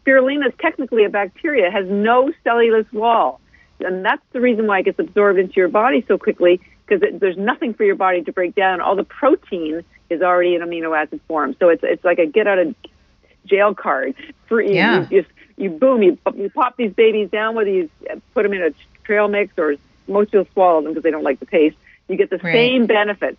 Spirulina 0.05 0.49
is 0.49 0.55
technically 0.61 1.05
a 1.05 1.09
bacteria, 1.09 1.69
it 1.69 1.73
has 1.73 1.87
no 1.89 2.33
cellulose 2.43 2.87
wall. 2.93 3.41
And 3.87 4.05
that's 4.05 4.23
the 4.33 4.41
reason 4.41 4.67
why 4.67 4.81
it 4.81 4.85
gets 4.85 4.99
absorbed 4.99 5.39
into 5.39 5.55
your 5.57 5.69
body 5.69 6.05
so 6.07 6.19
quickly 6.19 6.61
because 6.87 7.03
there's 7.21 7.37
nothing 7.37 7.75
for 7.75 7.85
your 7.85 7.97
body 7.97 8.23
to 8.23 8.33
break 8.33 8.55
down. 8.55 8.81
All 8.81 8.97
the 8.97 9.05
protein 9.05 9.83
is 10.11 10.23
already 10.23 10.55
in 10.55 10.63
amino 10.63 10.97
acid 10.97 11.21
form. 11.27 11.57
So 11.59 11.69
it's, 11.69 11.83
it's 11.85 12.05
like 12.05 12.19
a 12.19 12.27
get 12.27 12.47
out 12.47 12.59
of 12.59 12.75
jail 13.47 13.75
card. 13.75 14.15
For 14.47 14.61
Yeah. 14.61 15.07
you 15.11 15.23
just 15.23 15.33
you 15.57 15.71
boom, 15.71 16.03
you, 16.03 16.19
you 16.35 16.51
pop 16.51 16.77
these 16.77 16.93
babies 16.93 17.31
down, 17.31 17.55
whether 17.55 17.71
you 17.71 17.89
put 18.35 18.43
them 18.43 18.53
in 18.53 18.63
a 18.63 18.71
trail 19.05 19.27
mix 19.29 19.55
or 19.59 19.77
most 20.07 20.31
people 20.31 20.47
swallow 20.53 20.83
them 20.83 20.93
because 20.93 21.03
they 21.03 21.11
don't 21.11 21.25
like 21.25 21.41
the 21.41 21.47
taste. 21.47 21.77
You 22.09 22.17
get 22.17 22.31
the 22.31 22.37
Right. 22.39 22.53
same 22.53 22.87
benefits, 22.87 23.39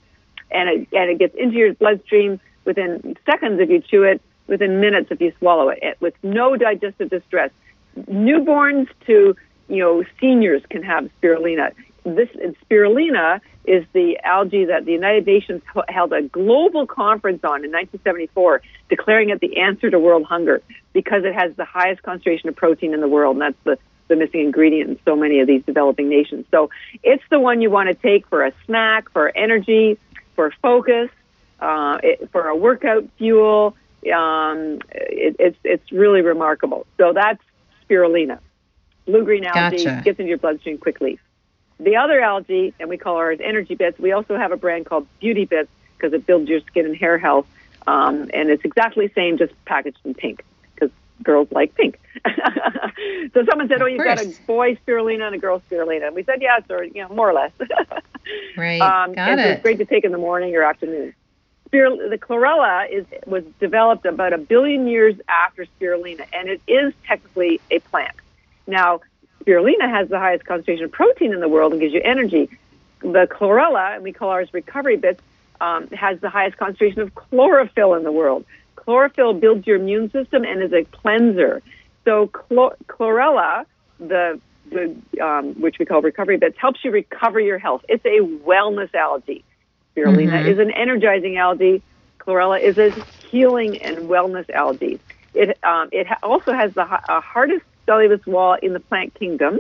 and 0.52 0.68
it 0.70 0.88
and 0.92 1.10
it 1.12 1.20
gets 1.20 1.36
into 1.36 1.56
your 1.58 1.74
bloodstream 1.76 2.40
within 2.66 3.16
seconds 3.26 3.60
if 3.62 3.70
you 3.70 3.80
chew 3.82 4.04
it, 4.04 4.22
within 4.48 4.82
minutes 4.82 5.08
if 5.12 5.22
you 5.22 5.32
swallow 5.40 5.70
it, 5.70 5.96
with 6.02 6.16
no 6.24 6.58
digestive 6.58 7.10
distress. 7.10 7.52
Newborns 8.10 8.88
to 9.06 9.36
you 9.68 9.80
know 9.80 10.04
seniors 10.20 10.64
can 10.70 10.84
have 10.84 11.10
spirulina. 11.22 11.74
This 12.04 12.30
spirulina 12.64 13.42
is 13.66 13.86
the 13.92 14.18
algae 14.24 14.66
that 14.66 14.86
the 14.86 14.94
United 14.94 15.26
Nations 15.26 15.62
held 15.90 16.14
a 16.14 16.22
global 16.22 16.88
conference 16.88 17.44
on 17.44 17.66
in 17.66 17.72
1974, 17.72 18.62
declaring 18.90 19.30
it 19.30 19.42
the 19.42 19.58
answer 19.58 19.90
to 19.90 20.00
world 20.00 20.24
hunger 20.24 20.62
because 20.94 21.26
it 21.26 21.34
has 21.36 21.54
the 21.58 21.66
highest 21.66 22.02
concentration 22.02 22.48
of 22.48 22.56
protein 22.56 22.94
in 22.94 23.02
the 23.02 23.10
world, 23.10 23.36
and 23.36 23.42
that's 23.42 23.64
the 23.66 23.78
the 24.08 24.16
missing 24.16 24.42
ingredient 24.42 24.90
in 24.90 25.00
so 25.04 25.16
many 25.16 25.42
of 25.42 25.48
these 25.48 25.64
developing 25.66 26.10
nations. 26.10 26.46
So 26.50 26.70
it's 27.04 27.24
the 27.30 27.40
one 27.40 27.62
you 27.62 27.70
want 27.70 27.90
to 27.90 27.94
take 27.94 28.26
for 28.28 28.46
a 28.46 28.54
snack, 28.66 29.12
for 29.12 29.36
energy, 29.36 29.98
for 30.36 30.52
focus, 30.62 31.10
uh, 31.60 31.98
it, 32.02 32.30
for 32.32 32.48
a 32.48 32.56
workout 32.56 33.06
fuel. 33.18 33.76
Um, 34.14 34.80
it, 34.92 35.36
it's 35.40 35.58
it's 35.64 35.92
really 35.92 36.22
remarkable. 36.22 36.88
So 36.98 37.14
that's 37.14 37.42
spirulina, 37.84 38.40
blue 39.08 39.24
green 39.24 39.46
algae 39.46 39.84
Gotcha. 39.84 40.02
gets 40.04 40.20
into 40.20 40.30
your 40.30 40.38
bloodstream 40.38 40.78
quickly. 40.78 41.20
The 41.80 41.96
other 41.96 42.22
algae, 42.22 42.74
and 42.80 42.90
we 42.90 42.98
call 42.98 43.16
ours 43.16 43.40
energy 43.44 43.76
bits. 43.76 44.00
We 44.00 44.12
also 44.12 44.38
have 44.38 44.52
a 44.52 44.58
brand 44.58 44.86
called 44.86 45.08
Beauty 45.20 45.46
Bits 45.46 45.70
because 45.98 46.14
it 46.14 46.28
builds 46.28 46.50
your 46.50 46.60
skin 46.62 46.86
and 46.86 46.96
hair 46.96 47.18
health, 47.18 47.48
um, 47.88 48.30
and 48.34 48.50
it's 48.50 48.64
exactly 48.66 49.08
the 49.08 49.14
same, 49.14 49.38
just 49.38 49.54
packaged 49.66 50.00
in 50.04 50.14
pink 50.14 50.44
because 50.76 50.92
girls 51.24 51.48
like 51.52 51.74
pink. 51.76 52.00
so 53.34 53.46
someone 53.50 53.68
said, 53.68 53.82
"Oh, 53.82 53.86
you've 53.86 54.04
got 54.04 54.20
a 54.20 54.28
boy 54.46 54.76
spirulina 54.76 55.28
and 55.28 55.36
a 55.36 55.38
girl 55.38 55.62
spirulina," 55.70 56.08
and 56.08 56.16
we 56.16 56.24
said, 56.24 56.42
"Yes," 56.42 56.64
or 56.70 56.84
you 56.84 57.04
know, 57.04 57.10
more 57.10 57.30
or 57.30 57.34
less. 57.34 57.52
Right. 58.58 58.82
Um, 58.82 59.14
Got 59.14 59.30
and 59.30 59.40
so 59.40 59.48
it. 59.48 59.52
It's 59.52 59.62
great 59.62 59.78
to 59.78 59.86
take 59.86 60.04
in 60.04 60.12
the 60.12 60.18
morning 60.18 60.56
or 60.56 60.64
afternoon. 60.64 61.14
Spirul- 61.70 62.10
the 62.10 62.18
chlorella 62.18 62.90
is 62.90 63.06
was 63.26 63.44
developed 63.60 64.06
about 64.06 64.34
a 64.34 64.38
billion 64.38 64.88
years 64.88 65.16
after 65.28 65.66
spirulina, 65.80 66.26
and 66.34 66.50
it 66.50 66.62
is 66.68 66.94
technically 67.06 67.62
a 67.72 67.80
plant. 67.80 68.16
Now, 68.68 69.02
spirulina 69.44 69.90
has 69.90 70.10
the 70.10 70.20
highest 70.20 70.46
concentration 70.46 70.86
of 70.86 70.92
protein 70.92 71.34
in 71.34 71.40
the 71.40 71.48
world 71.50 71.72
and 71.72 71.82
gives 71.82 71.94
you 71.94 72.02
energy. 72.04 72.50
The 73.00 73.28
chlorella, 73.32 73.96
and 73.96 74.04
we 74.04 74.12
call 74.12 74.30
ours 74.30 74.54
recovery 74.54 74.98
bits, 74.98 75.22
um, 75.62 75.88
has 75.90 76.20
the 76.20 76.30
highest 76.30 76.58
concentration 76.58 77.02
of 77.02 77.16
chlorophyll 77.16 77.94
in 77.96 78.04
the 78.04 78.12
world. 78.12 78.46
Chlorophyll 78.76 79.34
builds 79.34 79.66
your 79.66 79.78
immune 79.78 80.12
system 80.12 80.44
and 80.44 80.62
is 80.62 80.74
a 80.74 80.84
cleanser. 80.84 81.62
So 82.06 82.28
chlor- 82.28 82.76
chlorella, 82.88 83.66
the 84.00 84.40
the 84.70 84.94
um, 85.22 85.54
which 85.62 85.80
we 85.80 85.86
call 85.86 86.02
recovery 86.02 86.36
bits, 86.38 86.58
helps 86.60 86.84
you 86.84 86.92
recover 86.92 87.40
your 87.40 87.58
health. 87.58 87.86
It's 87.88 88.04
a 88.06 88.20
wellness 88.20 88.94
algae. 88.94 89.44
Spirulina 89.96 90.44
Mhm. 90.44 90.48
is 90.48 90.60
an 90.60 90.72
energizing 90.72 91.38
algae. 91.38 91.82
Chlorella 92.20 92.62
is 92.62 92.78
a 92.78 92.92
healing 93.32 93.82
and 93.82 94.10
wellness 94.10 94.50
algae. 94.50 95.00
It 95.34 95.58
um, 95.64 95.90
it 95.92 96.08
ha- 96.08 96.20
also 96.22 96.52
has 96.52 96.74
the 96.74 96.86
ha- 96.86 97.04
uh, 97.08 97.22
hardest 97.22 97.64
cellulose 97.88 98.26
wall 98.28 98.58
in 98.62 98.74
the 98.74 98.80
plant 98.80 99.16
kingdom, 99.16 99.60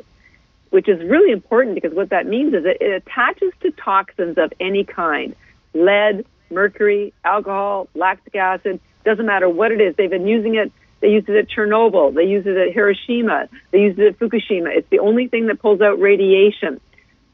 which 0.69 0.87
is 0.87 0.99
really 1.09 1.31
important 1.31 1.73
because 1.73 1.93
what 1.93 2.09
that 2.09 2.27
means 2.27 2.53
is 2.53 2.63
that 2.63 2.77
it 2.79 2.91
attaches 2.91 3.51
to 3.61 3.71
toxins 3.71 4.37
of 4.37 4.53
any 4.59 4.83
kind, 4.83 5.35
lead, 5.73 6.25
mercury, 6.51 7.13
alcohol, 7.23 7.87
lactic 7.95 8.35
acid. 8.35 8.79
Doesn't 9.03 9.25
matter 9.25 9.49
what 9.49 9.71
it 9.71 9.81
is. 9.81 9.95
They've 9.95 10.09
been 10.09 10.27
using 10.27 10.55
it. 10.55 10.71
They 10.99 11.09
used 11.09 11.29
it 11.29 11.37
at 11.37 11.49
Chernobyl. 11.49 12.13
They 12.13 12.25
used 12.25 12.47
it 12.47 12.57
at 12.57 12.73
Hiroshima. 12.73 13.47
They 13.71 13.79
used 13.79 13.99
it 13.99 14.07
at 14.07 14.19
Fukushima. 14.19 14.75
It's 14.75 14.89
the 14.89 14.99
only 14.99 15.27
thing 15.27 15.47
that 15.47 15.59
pulls 15.59 15.81
out 15.81 15.99
radiation. 15.99 16.81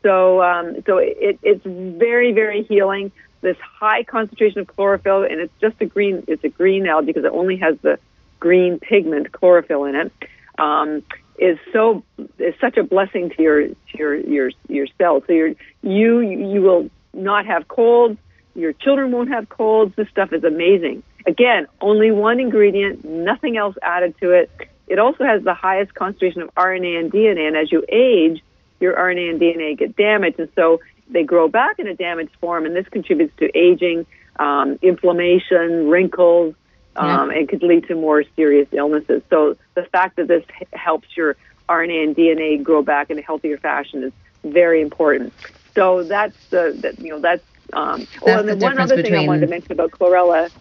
So, 0.04 0.42
um, 0.44 0.84
so 0.86 0.98
it, 0.98 1.40
it's 1.42 1.66
very, 1.66 2.34
very 2.34 2.64
healing. 2.64 3.12
This 3.42 3.58
high 3.58 4.04
concentration 4.04 4.60
of 4.60 4.68
chlorophyll, 4.68 5.24
and 5.24 5.40
it's 5.40 5.54
just 5.60 5.76
a 5.82 5.86
green. 5.86 6.24
It's 6.28 6.44
a 6.44 6.50
green 6.50 6.88
algae 6.88 7.08
because 7.08 7.26
it 7.26 7.32
only 7.32 7.58
has 7.58 7.76
the 7.82 8.00
green 8.40 8.80
pigment 8.80 9.32
chlorophyll 9.32 9.86
in 9.86 9.96
it. 9.96 10.12
Um, 10.58 11.04
is 11.38 11.58
so 11.72 12.04
is 12.38 12.54
such 12.62 12.78
a 12.78 12.84
blessing 12.84 13.32
to 13.32 13.42
your 13.42 13.68
to 13.68 13.98
your 13.98 14.16
your 14.16 14.52
your 14.68 14.88
cells. 14.98 15.24
So 15.28 15.34
you're, 15.34 15.54
you 15.82 16.20
you 16.20 16.62
will 16.62 16.90
not 17.14 17.46
have 17.46 17.68
colds. 17.68 18.18
Your 18.56 18.74
children 18.74 19.12
won't 19.12 19.30
have 19.30 19.50
colds. 19.50 19.96
This 19.96 20.08
stuff 20.10 20.32
is 20.32 20.44
amazing. 20.44 21.04
Again, 21.26 21.68
only 21.82 22.12
one 22.12 22.40
ingredient, 22.40 23.04
nothing 23.06 23.58
else 23.58 23.76
added 23.82 24.14
to 24.20 24.32
it. 24.32 24.52
It 24.88 25.00
also 25.00 25.24
has 25.24 25.44
the 25.44 25.54
highest 25.54 25.96
concentration 25.96 26.42
of 26.42 26.54
RNA 26.56 27.00
and 27.00 27.12
DNA, 27.12 27.48
and 27.48 27.56
as 27.58 27.72
you 27.72 27.84
age, 27.90 28.44
your 28.80 28.96
RNA 28.96 29.32
and 29.32 29.42
DNA 29.42 29.78
get 29.78 29.96
damaged, 29.96 30.40
and 30.40 30.50
so 30.56 30.82
they 31.10 31.24
grow 31.24 31.48
back 31.48 31.80
in 31.80 31.88
a 31.88 31.96
damaged 31.96 32.32
form, 32.42 32.66
and 32.66 32.76
this 32.76 32.88
contributes 32.90 33.34
to 33.38 33.58
aging, 33.58 34.06
um, 34.38 34.78
inflammation, 34.82 35.90
wrinkles, 35.90 36.54
um, 36.96 37.30
and 37.30 37.48
could 37.50 37.64
lead 37.64 37.88
to 37.88 37.96
more 37.96 38.24
serious 38.36 38.68
illnesses. 38.72 39.22
So 39.30 39.58
the 39.76 39.84
fact 39.84 40.18
that 40.18 40.28
this 40.28 40.44
h- 40.62 40.68
helps 40.74 41.08
your 41.16 41.36
RNA 41.70 42.04
and 42.04 42.16
DNA 42.16 42.62
grow 42.62 42.82
back 42.84 43.10
in 43.10 43.18
a 43.18 43.22
healthier 43.22 43.58
fashion 43.58 44.04
is 44.04 44.14
very 44.44 44.82
important. 44.82 45.34
So 45.76 46.04
that's 46.04 46.36
the 46.50 46.78
that, 46.82 47.00
you 47.00 47.10
know 47.10 47.20
that's 47.20 47.44
um, 47.74 48.08
oh, 48.22 48.26
That's 48.28 48.40
and 48.42 48.50
the 48.50 48.66
one 48.66 48.80
other 48.80 49.02
thing 49.02 49.16
I 49.16 49.22
wanted 49.22 49.42
to 49.42 49.48
mention 49.48 49.72
about 49.72 49.92
chlorella. 49.92 50.52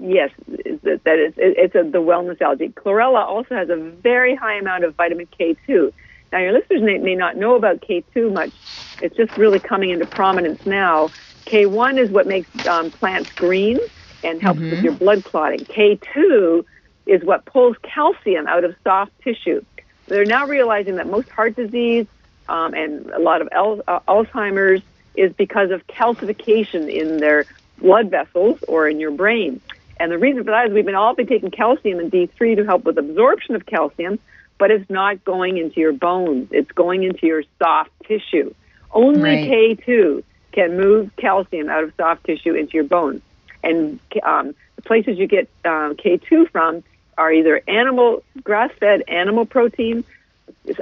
yes, 0.00 0.30
that, 0.48 1.02
that 1.04 1.18
it's, 1.18 1.36
it's 1.38 1.74
a, 1.74 1.82
the 1.88 1.98
wellness 1.98 2.40
algae. 2.40 2.68
Chlorella 2.68 3.24
also 3.24 3.54
has 3.54 3.68
a 3.68 3.76
very 3.76 4.34
high 4.34 4.56
amount 4.56 4.84
of 4.84 4.96
vitamin 4.96 5.28
K2. 5.38 5.92
Now, 6.32 6.38
your 6.38 6.52
listeners 6.52 6.82
may, 6.82 6.98
may 6.98 7.14
not 7.14 7.36
know 7.36 7.54
about 7.54 7.80
K2 7.82 8.32
much. 8.32 8.52
It's 9.00 9.16
just 9.16 9.36
really 9.36 9.60
coming 9.60 9.90
into 9.90 10.06
prominence 10.06 10.64
now. 10.66 11.10
K1 11.46 12.02
is 12.02 12.10
what 12.10 12.26
makes 12.26 12.48
um, 12.66 12.90
plants 12.90 13.30
green 13.36 13.78
and 14.22 14.40
helps 14.40 14.60
mm-hmm. 14.60 14.70
with 14.70 14.84
your 14.84 14.92
blood 14.94 15.24
clotting. 15.24 15.60
K2 15.60 16.64
is 17.06 17.22
what 17.24 17.44
pulls 17.44 17.76
calcium 17.82 18.46
out 18.46 18.64
of 18.64 18.74
soft 18.84 19.12
tissue. 19.22 19.64
They're 20.06 20.24
now 20.24 20.46
realizing 20.46 20.96
that 20.96 21.06
most 21.06 21.28
heart 21.28 21.56
disease 21.56 22.06
um, 22.48 22.74
and 22.74 23.10
a 23.10 23.18
lot 23.18 23.42
of 23.42 23.48
al- 23.52 23.82
uh, 23.86 24.00
Alzheimer's 24.08 24.82
is 25.14 25.32
because 25.32 25.70
of 25.70 25.86
calcification 25.86 26.92
in 26.92 27.18
their 27.18 27.46
blood 27.78 28.10
vessels 28.10 28.62
or 28.68 28.88
in 28.88 29.00
your 29.00 29.10
brain. 29.10 29.60
And 29.98 30.10
the 30.10 30.18
reason 30.18 30.44
for 30.44 30.50
that 30.50 30.68
is 30.68 30.72
we've 30.72 30.84
been 30.84 30.94
all 30.94 31.14
been 31.14 31.26
taking 31.26 31.50
calcium 31.50 31.98
and 31.98 32.10
D3 32.10 32.56
to 32.56 32.64
help 32.64 32.84
with 32.84 32.98
absorption 32.98 33.54
of 33.54 33.66
calcium, 33.66 34.18
but 34.58 34.70
it's 34.70 34.88
not 34.88 35.24
going 35.24 35.58
into 35.58 35.80
your 35.80 35.92
bones. 35.92 36.48
It's 36.52 36.70
going 36.72 37.02
into 37.02 37.26
your 37.26 37.44
soft 37.58 37.90
tissue. 38.06 38.54
Only 38.92 39.48
right. 39.48 39.78
K2 39.78 40.24
can 40.52 40.76
move 40.76 41.10
calcium 41.16 41.68
out 41.68 41.84
of 41.84 41.92
soft 41.96 42.24
tissue 42.24 42.54
into 42.54 42.74
your 42.74 42.84
bones. 42.84 43.22
And 43.62 43.98
um, 44.22 44.54
the 44.76 44.82
places 44.82 45.18
you 45.18 45.26
get 45.26 45.48
um, 45.64 45.96
K2 45.96 46.50
from 46.50 46.82
are 47.18 47.32
either 47.32 47.62
animal, 47.68 48.22
grass-fed 48.42 49.02
animal 49.08 49.44
protein, 49.44 50.04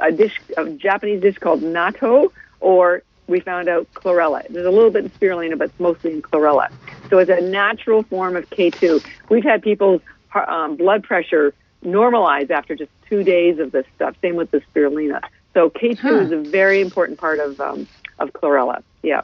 a 0.01 0.13
dish, 0.13 0.41
a 0.57 0.69
Japanese 0.71 1.21
dish 1.21 1.39
called 1.39 1.63
natto, 1.63 2.31
or 2.61 3.03
we 3.27 3.41
found 3.41 3.69
out 3.69 3.87
chlorella. 3.95 4.47
There's 4.49 4.67
a 4.67 4.71
little 4.71 4.91
bit 4.91 5.05
in 5.05 5.11
spirulina, 5.11 5.59
but 5.59 5.71
it's 5.71 5.81
mostly 5.81 6.13
in 6.13 6.23
chlorella. 6.23 6.71
So 7.11 7.19
it's 7.19 7.31
a 7.31 7.41
natural 7.41 8.03
form 8.05 8.37
of 8.37 8.49
K2. 8.51 9.05
We've 9.29 9.45
had 9.45 9.63
people's 9.63 10.01
um, 10.35 10.77
blood 10.77 11.03
pressure 11.03 11.55
normalize 11.85 12.51
after 12.51 12.75
just 12.75 12.91
two 13.09 13.23
days 13.23 13.59
of 13.59 13.73
this 13.73 13.87
stuff. 13.97 14.17
Same 14.23 14.37
with 14.37 14.51
the 14.51 14.61
spirulina. 14.61 15.21
So 15.55 15.71
K2 15.71 15.99
huh. 15.99 16.15
is 16.15 16.33
a 16.33 16.39
very 16.39 16.81
important 16.81 17.19
part 17.19 17.39
of 17.39 17.61
um, 17.61 17.87
of 18.19 18.33
chlorella. 18.33 18.83
Yeah. 19.03 19.23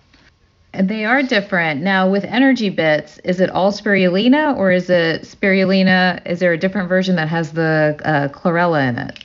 They 0.83 1.05
are 1.05 1.23
different. 1.23 1.83
Now, 1.83 2.11
with 2.11 2.25
energy 2.25 2.71
bits, 2.71 3.19
is 3.19 3.41
it 3.41 3.51
all 3.51 3.71
spirulina 3.73 4.57
or 4.57 4.71
is 4.71 4.91
it 4.91 5.23
spirulina? 5.23 6.25
Is 6.27 6.41
there 6.41 6.53
a 6.53 6.59
different 6.59 6.89
version 6.89 7.17
that 7.17 7.29
has 7.29 7.53
the 7.53 8.01
uh, 8.05 8.29
chlorella 8.29 8.89
in 8.89 8.99
it? 8.99 9.25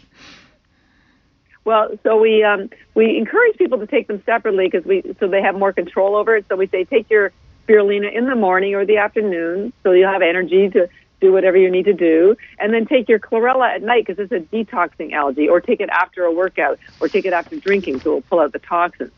Well, 1.65 1.89
so 2.03 2.19
we 2.19 2.43
um, 2.43 2.69
we 2.95 3.17
encourage 3.17 3.57
people 3.57 3.79
to 3.79 3.87
take 3.87 4.07
them 4.07 4.23
separately 4.25 4.67
because 4.69 4.85
we 4.85 5.03
so 5.19 5.27
they 5.27 5.41
have 5.41 5.55
more 5.55 5.73
control 5.73 6.15
over 6.15 6.35
it. 6.35 6.45
So 6.49 6.55
we 6.55 6.67
say 6.67 6.83
take 6.83 7.09
your 7.09 7.31
spirulina 7.67 8.11
in 8.13 8.25
the 8.25 8.35
morning 8.35 8.75
or 8.75 8.85
the 8.85 8.97
afternoon, 8.97 9.73
so 9.83 9.91
you'll 9.91 10.11
have 10.11 10.21
energy 10.21 10.69
to 10.69 10.89
do 11.21 11.31
whatever 11.33 11.57
you 11.57 11.69
need 11.69 11.85
to 11.85 11.93
do, 11.93 12.35
and 12.59 12.73
then 12.73 12.85
take 12.85 13.09
your 13.09 13.19
chlorella 13.19 13.75
at 13.75 13.83
night 13.83 14.05
because 14.07 14.19
it's 14.19 14.31
a 14.31 14.39
detoxing 14.55 15.11
algae, 15.11 15.49
or 15.49 15.59
take 15.59 15.81
it 15.81 15.89
after 15.89 16.23
a 16.23 16.31
workout, 16.31 16.79
or 17.01 17.07
take 17.07 17.25
it 17.25 17.33
after 17.33 17.57
drinking, 17.57 17.99
so 17.99 18.09
it'll 18.09 18.21
pull 18.21 18.39
out 18.39 18.53
the 18.53 18.59
toxins. 18.59 19.11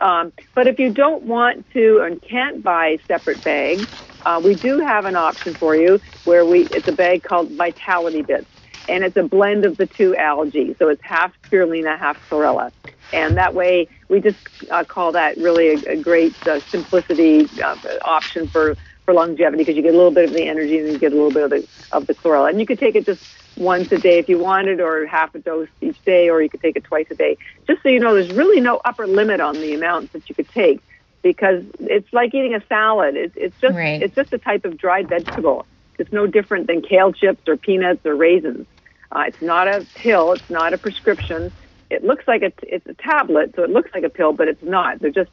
Um, 0.00 0.32
but 0.54 0.66
if 0.66 0.78
you 0.78 0.90
don't 0.90 1.24
want 1.24 1.70
to 1.72 2.00
and 2.00 2.20
can't 2.22 2.62
buy 2.62 2.98
separate 3.06 3.42
bags, 3.44 3.86
uh, 4.24 4.40
we 4.42 4.54
do 4.54 4.78
have 4.80 5.04
an 5.04 5.16
option 5.16 5.54
for 5.54 5.76
you 5.76 6.00
where 6.24 6.44
we 6.44 6.62
it's 6.70 6.88
a 6.88 6.92
bag 6.92 7.22
called 7.22 7.50
Vitality 7.52 8.22
Bits, 8.22 8.46
and 8.88 9.04
it's 9.04 9.16
a 9.16 9.22
blend 9.22 9.64
of 9.64 9.76
the 9.76 9.86
two 9.86 10.16
algae. 10.16 10.74
So 10.78 10.88
it's 10.88 11.02
half 11.02 11.32
spirulina, 11.50 11.98
half 11.98 12.18
chlorella, 12.28 12.72
and 13.12 13.36
that 13.36 13.54
way 13.54 13.88
we 14.08 14.20
just 14.20 14.38
uh, 14.70 14.84
call 14.84 15.12
that 15.12 15.36
really 15.36 15.68
a, 15.68 15.92
a 15.92 15.96
great 15.96 16.34
uh, 16.46 16.60
simplicity 16.70 17.48
uh, 17.62 17.76
option 18.04 18.48
for 18.48 18.76
for 19.04 19.14
longevity 19.14 19.58
because 19.62 19.76
you 19.76 19.82
get 19.82 19.94
a 19.94 19.96
little 19.96 20.10
bit 20.10 20.24
of 20.24 20.32
the 20.32 20.46
energy 20.46 20.78
and 20.78 20.88
you 20.88 20.98
get 20.98 21.12
a 21.12 21.16
little 21.16 21.30
bit 21.30 21.44
of 21.44 21.50
the 21.50 21.68
of 21.92 22.06
the 22.06 22.14
chlorella, 22.14 22.50
and 22.50 22.60
you 22.60 22.66
could 22.66 22.78
take 22.78 22.94
it 22.94 23.04
just 23.06 23.22
once 23.60 23.92
a 23.92 23.98
day 23.98 24.18
if 24.18 24.28
you 24.28 24.38
wanted, 24.38 24.80
or 24.80 25.06
half 25.06 25.34
a 25.34 25.38
dose 25.38 25.68
each 25.80 26.02
day, 26.04 26.28
or 26.30 26.42
you 26.42 26.48
could 26.48 26.60
take 26.60 26.76
it 26.76 26.84
twice 26.84 27.06
a 27.10 27.14
day. 27.14 27.36
Just 27.66 27.82
so 27.82 27.88
you 27.88 28.00
know, 28.00 28.14
there's 28.14 28.32
really 28.32 28.60
no 28.60 28.80
upper 28.84 29.06
limit 29.06 29.40
on 29.40 29.54
the 29.54 29.74
amounts 29.74 30.12
that 30.12 30.28
you 30.28 30.34
could 30.34 30.48
take 30.48 30.80
because 31.22 31.62
it's 31.78 32.10
like 32.12 32.34
eating 32.34 32.54
a 32.54 32.64
salad. 32.66 33.16
It's, 33.16 33.36
it's 33.36 33.60
just 33.60 33.76
right. 33.76 34.02
it's 34.02 34.14
just 34.14 34.32
a 34.32 34.38
type 34.38 34.64
of 34.64 34.78
dried 34.78 35.08
vegetable. 35.08 35.66
It's 35.98 36.12
no 36.12 36.26
different 36.26 36.66
than 36.66 36.80
kale 36.80 37.12
chips 37.12 37.46
or 37.46 37.56
peanuts 37.56 38.04
or 38.06 38.16
raisins. 38.16 38.66
Uh, 39.12 39.24
it's 39.26 39.42
not 39.42 39.68
a 39.68 39.86
pill. 39.94 40.32
It's 40.32 40.50
not 40.50 40.72
a 40.72 40.78
prescription. 40.78 41.52
It 41.90 42.04
looks 42.04 42.26
like 42.26 42.42
a, 42.42 42.52
it's 42.62 42.86
a 42.86 42.94
tablet, 42.94 43.54
so 43.56 43.64
it 43.64 43.70
looks 43.70 43.90
like 43.92 44.04
a 44.04 44.08
pill, 44.08 44.32
but 44.32 44.48
it's 44.48 44.62
not. 44.62 45.00
They're 45.00 45.10
just 45.10 45.30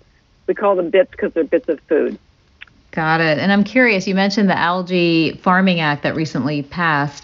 we 0.47 0.53
call 0.53 0.75
them 0.75 0.89
bits 0.89 1.11
because 1.11 1.31
they're 1.33 1.43
bits 1.43 1.69
of 1.69 1.79
food. 1.81 2.17
Got 2.91 3.21
it. 3.21 3.37
And 3.37 3.51
I'm 3.51 3.63
curious, 3.63 4.07
you 4.07 4.15
mentioned 4.15 4.49
the 4.49 4.57
Algae 4.57 5.37
Farming 5.43 5.81
Act 5.81 6.03
that 6.03 6.15
recently 6.15 6.63
passed. 6.63 7.23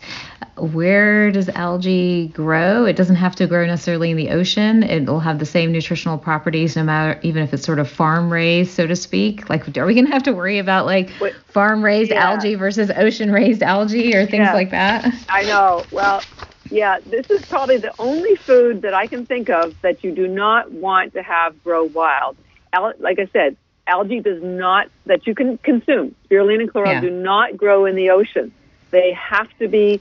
Where 0.55 1.31
does 1.31 1.49
algae 1.49 2.27
grow? 2.27 2.85
It 2.85 2.95
doesn't 2.95 3.15
have 3.15 3.35
to 3.37 3.47
grow 3.47 3.65
necessarily 3.65 4.11
in 4.11 4.17
the 4.17 4.29
ocean. 4.29 4.83
It 4.83 5.05
will 5.07 5.19
have 5.19 5.39
the 5.39 5.45
same 5.45 5.71
nutritional 5.71 6.17
properties 6.17 6.75
no 6.75 6.83
matter, 6.83 7.19
even 7.23 7.41
if 7.41 7.53
it's 7.53 7.65
sort 7.65 7.79
of 7.79 7.89
farm 7.89 8.31
raised, 8.31 8.71
so 8.71 8.85
to 8.85 8.95
speak. 8.95 9.49
Like, 9.49 9.75
are 9.75 9.85
we 9.85 9.95
going 9.95 10.05
to 10.05 10.11
have 10.11 10.23
to 10.23 10.33
worry 10.33 10.59
about 10.59 10.85
like 10.85 11.09
farm 11.47 11.83
raised 11.83 12.11
yeah. 12.11 12.29
algae 12.29 12.55
versus 12.55 12.91
ocean 12.95 13.31
raised 13.31 13.63
algae 13.63 14.15
or 14.15 14.25
things 14.27 14.45
yeah. 14.45 14.53
like 14.53 14.69
that? 14.69 15.11
I 15.27 15.43
know. 15.43 15.83
Well, 15.91 16.21
yeah, 16.69 16.99
this 17.05 17.29
is 17.29 17.43
probably 17.45 17.77
the 17.77 17.93
only 17.99 18.35
food 18.35 18.83
that 18.83 18.93
I 18.93 19.07
can 19.07 19.25
think 19.25 19.49
of 19.49 19.79
that 19.81 20.03
you 20.03 20.13
do 20.13 20.27
not 20.27 20.71
want 20.71 21.13
to 21.13 21.23
have 21.23 21.63
grow 21.63 21.85
wild. 21.85 22.37
Like 22.99 23.19
I 23.19 23.27
said, 23.33 23.57
algae 23.87 24.19
does 24.19 24.41
not 24.41 24.87
that 25.07 25.27
you 25.27 25.35
can 25.35 25.57
consume. 25.57 26.15
Spirulina 26.29 26.61
and 26.61 26.73
chlorella 26.73 26.93
yeah. 26.93 27.01
do 27.01 27.09
not 27.09 27.57
grow 27.57 27.85
in 27.85 27.95
the 27.95 28.11
ocean. 28.11 28.51
They 28.91 29.13
have 29.13 29.49
to 29.59 29.67
be 29.67 29.99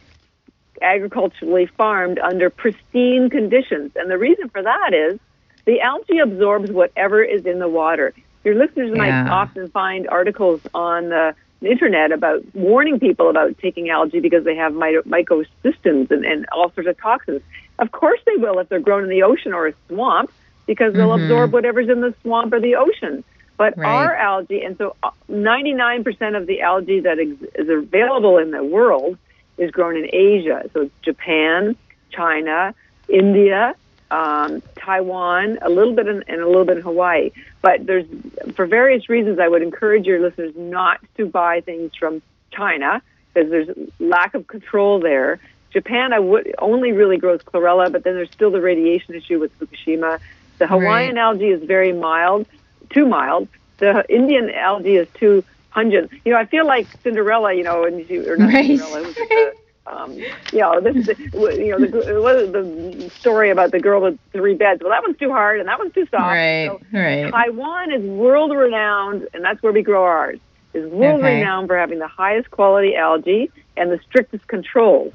agriculturally 0.82 1.66
farmed 1.66 2.18
under 2.18 2.50
pristine 2.50 3.30
conditions. 3.30 3.92
And 3.96 4.10
the 4.10 4.18
reason 4.18 4.48
for 4.48 4.62
that 4.62 4.92
is 4.92 5.18
the 5.64 5.80
algae 5.80 6.18
absorbs 6.18 6.70
whatever 6.70 7.22
is 7.22 7.46
in 7.46 7.58
the 7.58 7.68
water. 7.68 8.12
Your 8.44 8.54
listeners 8.54 8.90
yeah. 8.90 8.98
might 8.98 9.30
often 9.30 9.68
find 9.70 10.08
articles 10.08 10.60
on 10.74 11.08
the 11.08 11.34
internet 11.62 12.10
about 12.10 12.42
warning 12.54 12.98
people 12.98 13.30
about 13.30 13.56
taking 13.58 13.88
algae 13.88 14.20
because 14.20 14.44
they 14.44 14.56
have 14.56 14.72
mycotoxins 14.72 16.10
and, 16.10 16.24
and 16.24 16.46
all 16.52 16.72
sorts 16.72 16.88
of 16.88 17.00
toxins. 17.00 17.40
Of 17.78 17.92
course 17.92 18.20
they 18.26 18.36
will 18.36 18.58
if 18.58 18.68
they're 18.68 18.80
grown 18.80 19.04
in 19.04 19.10
the 19.10 19.22
ocean 19.22 19.52
or 19.52 19.68
a 19.68 19.74
swamp 19.88 20.32
because 20.66 20.94
they'll 20.94 21.08
mm-hmm. 21.08 21.24
absorb 21.24 21.52
whatever's 21.52 21.88
in 21.88 22.00
the 22.00 22.14
swamp 22.22 22.52
or 22.52 22.60
the 22.60 22.76
ocean. 22.76 23.24
But 23.56 23.76
right. 23.76 23.86
our 23.86 24.14
algae, 24.14 24.62
and 24.62 24.76
so 24.76 24.96
99% 25.30 26.06
uh, 26.06 26.36
of 26.36 26.46
the 26.46 26.62
algae 26.62 27.00
that 27.00 27.18
is 27.18 27.68
available 27.68 28.38
in 28.38 28.50
the 28.50 28.64
world 28.64 29.18
is 29.62 29.70
grown 29.70 29.96
in 29.96 30.08
Asia. 30.12 30.68
So 30.72 30.82
it's 30.82 30.94
Japan, 31.02 31.76
China, 32.10 32.74
India, 33.08 33.74
um, 34.10 34.62
Taiwan, 34.76 35.58
a 35.62 35.70
little 35.70 35.94
bit 35.94 36.06
in, 36.06 36.22
and 36.28 36.40
a 36.40 36.46
little 36.46 36.64
bit 36.64 36.76
in 36.76 36.82
Hawaii. 36.82 37.30
But 37.62 37.86
there's, 37.86 38.06
for 38.54 38.66
various 38.66 39.08
reasons, 39.08 39.38
I 39.38 39.48
would 39.48 39.62
encourage 39.62 40.04
your 40.04 40.20
listeners 40.20 40.54
not 40.56 41.00
to 41.16 41.26
buy 41.26 41.60
things 41.62 41.92
from 41.96 42.20
China 42.50 43.02
because 43.32 43.50
there's 43.50 43.68
lack 43.98 44.34
of 44.34 44.46
control 44.46 45.00
there. 45.00 45.40
Japan, 45.72 46.12
I 46.12 46.18
would 46.18 46.54
only 46.58 46.92
really 46.92 47.16
grows 47.16 47.40
chlorella, 47.40 47.90
but 47.90 48.04
then 48.04 48.14
there's 48.14 48.30
still 48.30 48.50
the 48.50 48.60
radiation 48.60 49.14
issue 49.14 49.40
with 49.40 49.58
Fukushima. 49.58 50.20
The 50.58 50.66
Hawaiian 50.66 51.16
right. 51.16 51.22
algae 51.22 51.48
is 51.48 51.62
very 51.62 51.92
mild, 51.92 52.46
too 52.90 53.06
mild. 53.06 53.48
The 53.78 54.04
Indian 54.14 54.50
algae 54.50 54.96
is 54.96 55.08
too 55.14 55.42
pungent. 55.72 56.10
You 56.24 56.32
know, 56.32 56.38
I 56.38 56.46
feel 56.46 56.66
like 56.66 56.86
Cinderella. 57.02 57.54
You 57.54 57.64
know, 57.64 57.84
and 57.84 58.06
she, 58.06 58.18
or 58.18 58.36
not 58.36 58.52
right. 58.52 58.78
Cinderella. 58.78 59.02
Was 59.02 59.14
the, 59.14 59.52
um, 59.86 60.12
you 60.12 60.60
know, 60.60 60.80
this 60.80 60.96
is 60.96 61.06
the, 61.06 61.56
you 61.58 61.70
know 61.70 61.78
the, 61.78 63.00
the 63.00 63.10
story 63.10 63.50
about 63.50 63.72
the 63.72 63.80
girl 63.80 64.00
with 64.00 64.18
three 64.32 64.54
beds. 64.54 64.80
Well, 64.82 64.90
that 64.90 65.02
one's 65.02 65.18
too 65.18 65.30
hard 65.30 65.58
and 65.58 65.68
that 65.68 65.78
one's 65.78 65.92
too 65.92 66.06
soft. 66.10 66.24
Right, 66.24 66.70
so 66.70 66.80
right. 66.92 67.30
Taiwan 67.30 67.92
is 67.92 68.02
world 68.02 68.52
renowned, 68.52 69.28
and 69.34 69.44
that's 69.44 69.62
where 69.62 69.72
we 69.72 69.82
grow 69.82 70.04
ours. 70.04 70.38
Is 70.72 70.90
world 70.90 71.20
okay. 71.20 71.36
renowned 71.38 71.68
for 71.68 71.76
having 71.76 71.98
the 71.98 72.08
highest 72.08 72.50
quality 72.50 72.94
algae 72.96 73.50
and 73.76 73.90
the 73.90 73.98
strictest 74.08 74.46
controls. 74.46 75.12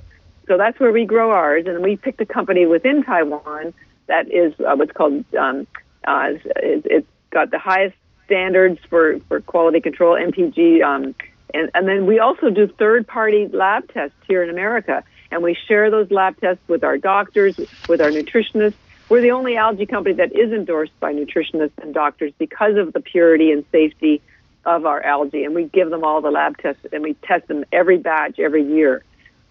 So 0.47 0.57
that's 0.57 0.79
where 0.79 0.91
we 0.91 1.05
grow 1.05 1.31
ours, 1.31 1.65
and 1.65 1.81
we 1.81 1.95
picked 1.95 2.21
a 2.21 2.25
company 2.25 2.65
within 2.65 3.03
Taiwan 3.03 3.73
that 4.07 4.31
is 4.31 4.53
uh, 4.59 4.75
what's 4.75 4.91
called 4.91 5.23
um, 5.35 5.67
uh, 6.05 6.29
it, 6.57 6.85
it's 6.85 7.07
got 7.31 7.51
the 7.51 7.59
highest 7.59 7.95
standards 8.27 8.79
for, 8.89 9.19
for 9.27 9.41
quality 9.41 9.81
control, 9.81 10.15
MPG. 10.15 10.83
Um, 10.83 11.15
and, 11.53 11.71
and 11.73 11.87
then 11.87 12.05
we 12.05 12.19
also 12.19 12.49
do 12.49 12.67
third 12.67 13.07
party 13.07 13.47
lab 13.47 13.91
tests 13.91 14.15
here 14.27 14.43
in 14.43 14.49
America. 14.49 15.03
And 15.31 15.41
we 15.41 15.57
share 15.67 15.89
those 15.89 16.11
lab 16.11 16.39
tests 16.39 16.61
with 16.67 16.83
our 16.83 16.97
doctors, 16.97 17.57
with 17.89 17.99
our 18.01 18.11
nutritionists. 18.11 18.75
We're 19.09 19.21
the 19.21 19.31
only 19.31 19.55
algae 19.55 19.85
company 19.85 20.15
that 20.15 20.35
is 20.35 20.51
endorsed 20.51 20.97
by 20.99 21.13
nutritionists 21.13 21.77
and 21.81 21.93
doctors 21.93 22.33
because 22.37 22.75
of 22.77 22.93
the 22.93 22.99
purity 22.99 23.51
and 23.51 23.65
safety 23.71 24.21
of 24.65 24.85
our 24.85 25.01
algae. 25.01 25.45
And 25.45 25.55
we 25.55 25.65
give 25.65 25.89
them 25.89 26.03
all 26.03 26.21
the 26.21 26.31
lab 26.31 26.57
tests 26.57 26.85
and 26.91 27.01
we 27.01 27.13
test 27.23 27.47
them 27.47 27.63
every 27.71 27.97
batch 27.97 28.39
every 28.39 28.63
year. 28.63 29.03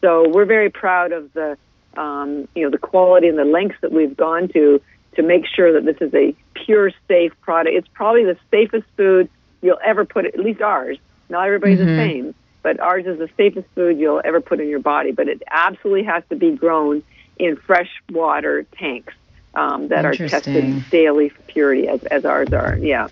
So 0.03 0.29
we're 0.29 0.45
very 0.45 0.71
proud 0.71 1.13
of 1.13 1.33
the, 1.33 1.57
um, 1.97 2.49
you 2.55 2.65
know, 2.65 2.71
the 2.71 2.79
quality 2.79 3.29
and 3.29 3.39
the 3.39 3.47
lengths 3.47 3.79
that 3.81 3.93
we've 3.93 4.17
gone 4.17 4.49
to 4.49 4.81
to 5.17 5.23
make 5.23 5.45
sure 5.47 5.73
that 5.73 5.85
this 5.87 5.97
is 6.07 6.13
a 6.15 6.35
pure, 6.67 6.91
safe 7.09 7.33
product. 7.41 7.75
It's 7.75 7.89
probably 7.89 8.25
the 8.25 8.37
safest 8.51 8.87
food 8.97 9.31
you'll 9.63 9.79
ever 9.83 10.05
put, 10.05 10.27
at 10.27 10.39
least 10.39 10.61
ours. 10.61 10.99
Not 11.29 11.47
everybody's 11.47 11.79
mm-hmm. 11.79 11.97
the 11.97 11.97
same, 11.97 12.35
but 12.63 12.79
ours 12.81 13.07
is 13.07 13.19
the 13.19 13.31
safest 13.37 13.67
food 13.75 13.99
you'll 13.99 14.21
ever 14.25 14.41
put 14.41 14.61
in 14.61 14.69
your 14.69 14.81
body. 14.81 15.13
But 15.13 15.29
it 15.29 15.43
absolutely 15.51 16.05
has 16.05 16.23
to 16.29 16.37
be 16.37 16.53
grown 16.53 17.03
in 17.39 17.57
freshwater 17.57 18.65
tanks 18.65 19.15
um, 19.55 19.89
that 19.89 20.05
are 20.05 20.15
tested 20.15 20.85
daily 20.91 21.31
for 21.31 21.41
purity, 21.43 21.89
as, 21.89 22.05
as 22.05 22.25
ours 22.25 22.53
are. 22.53 22.77
Yeah. 22.77 23.09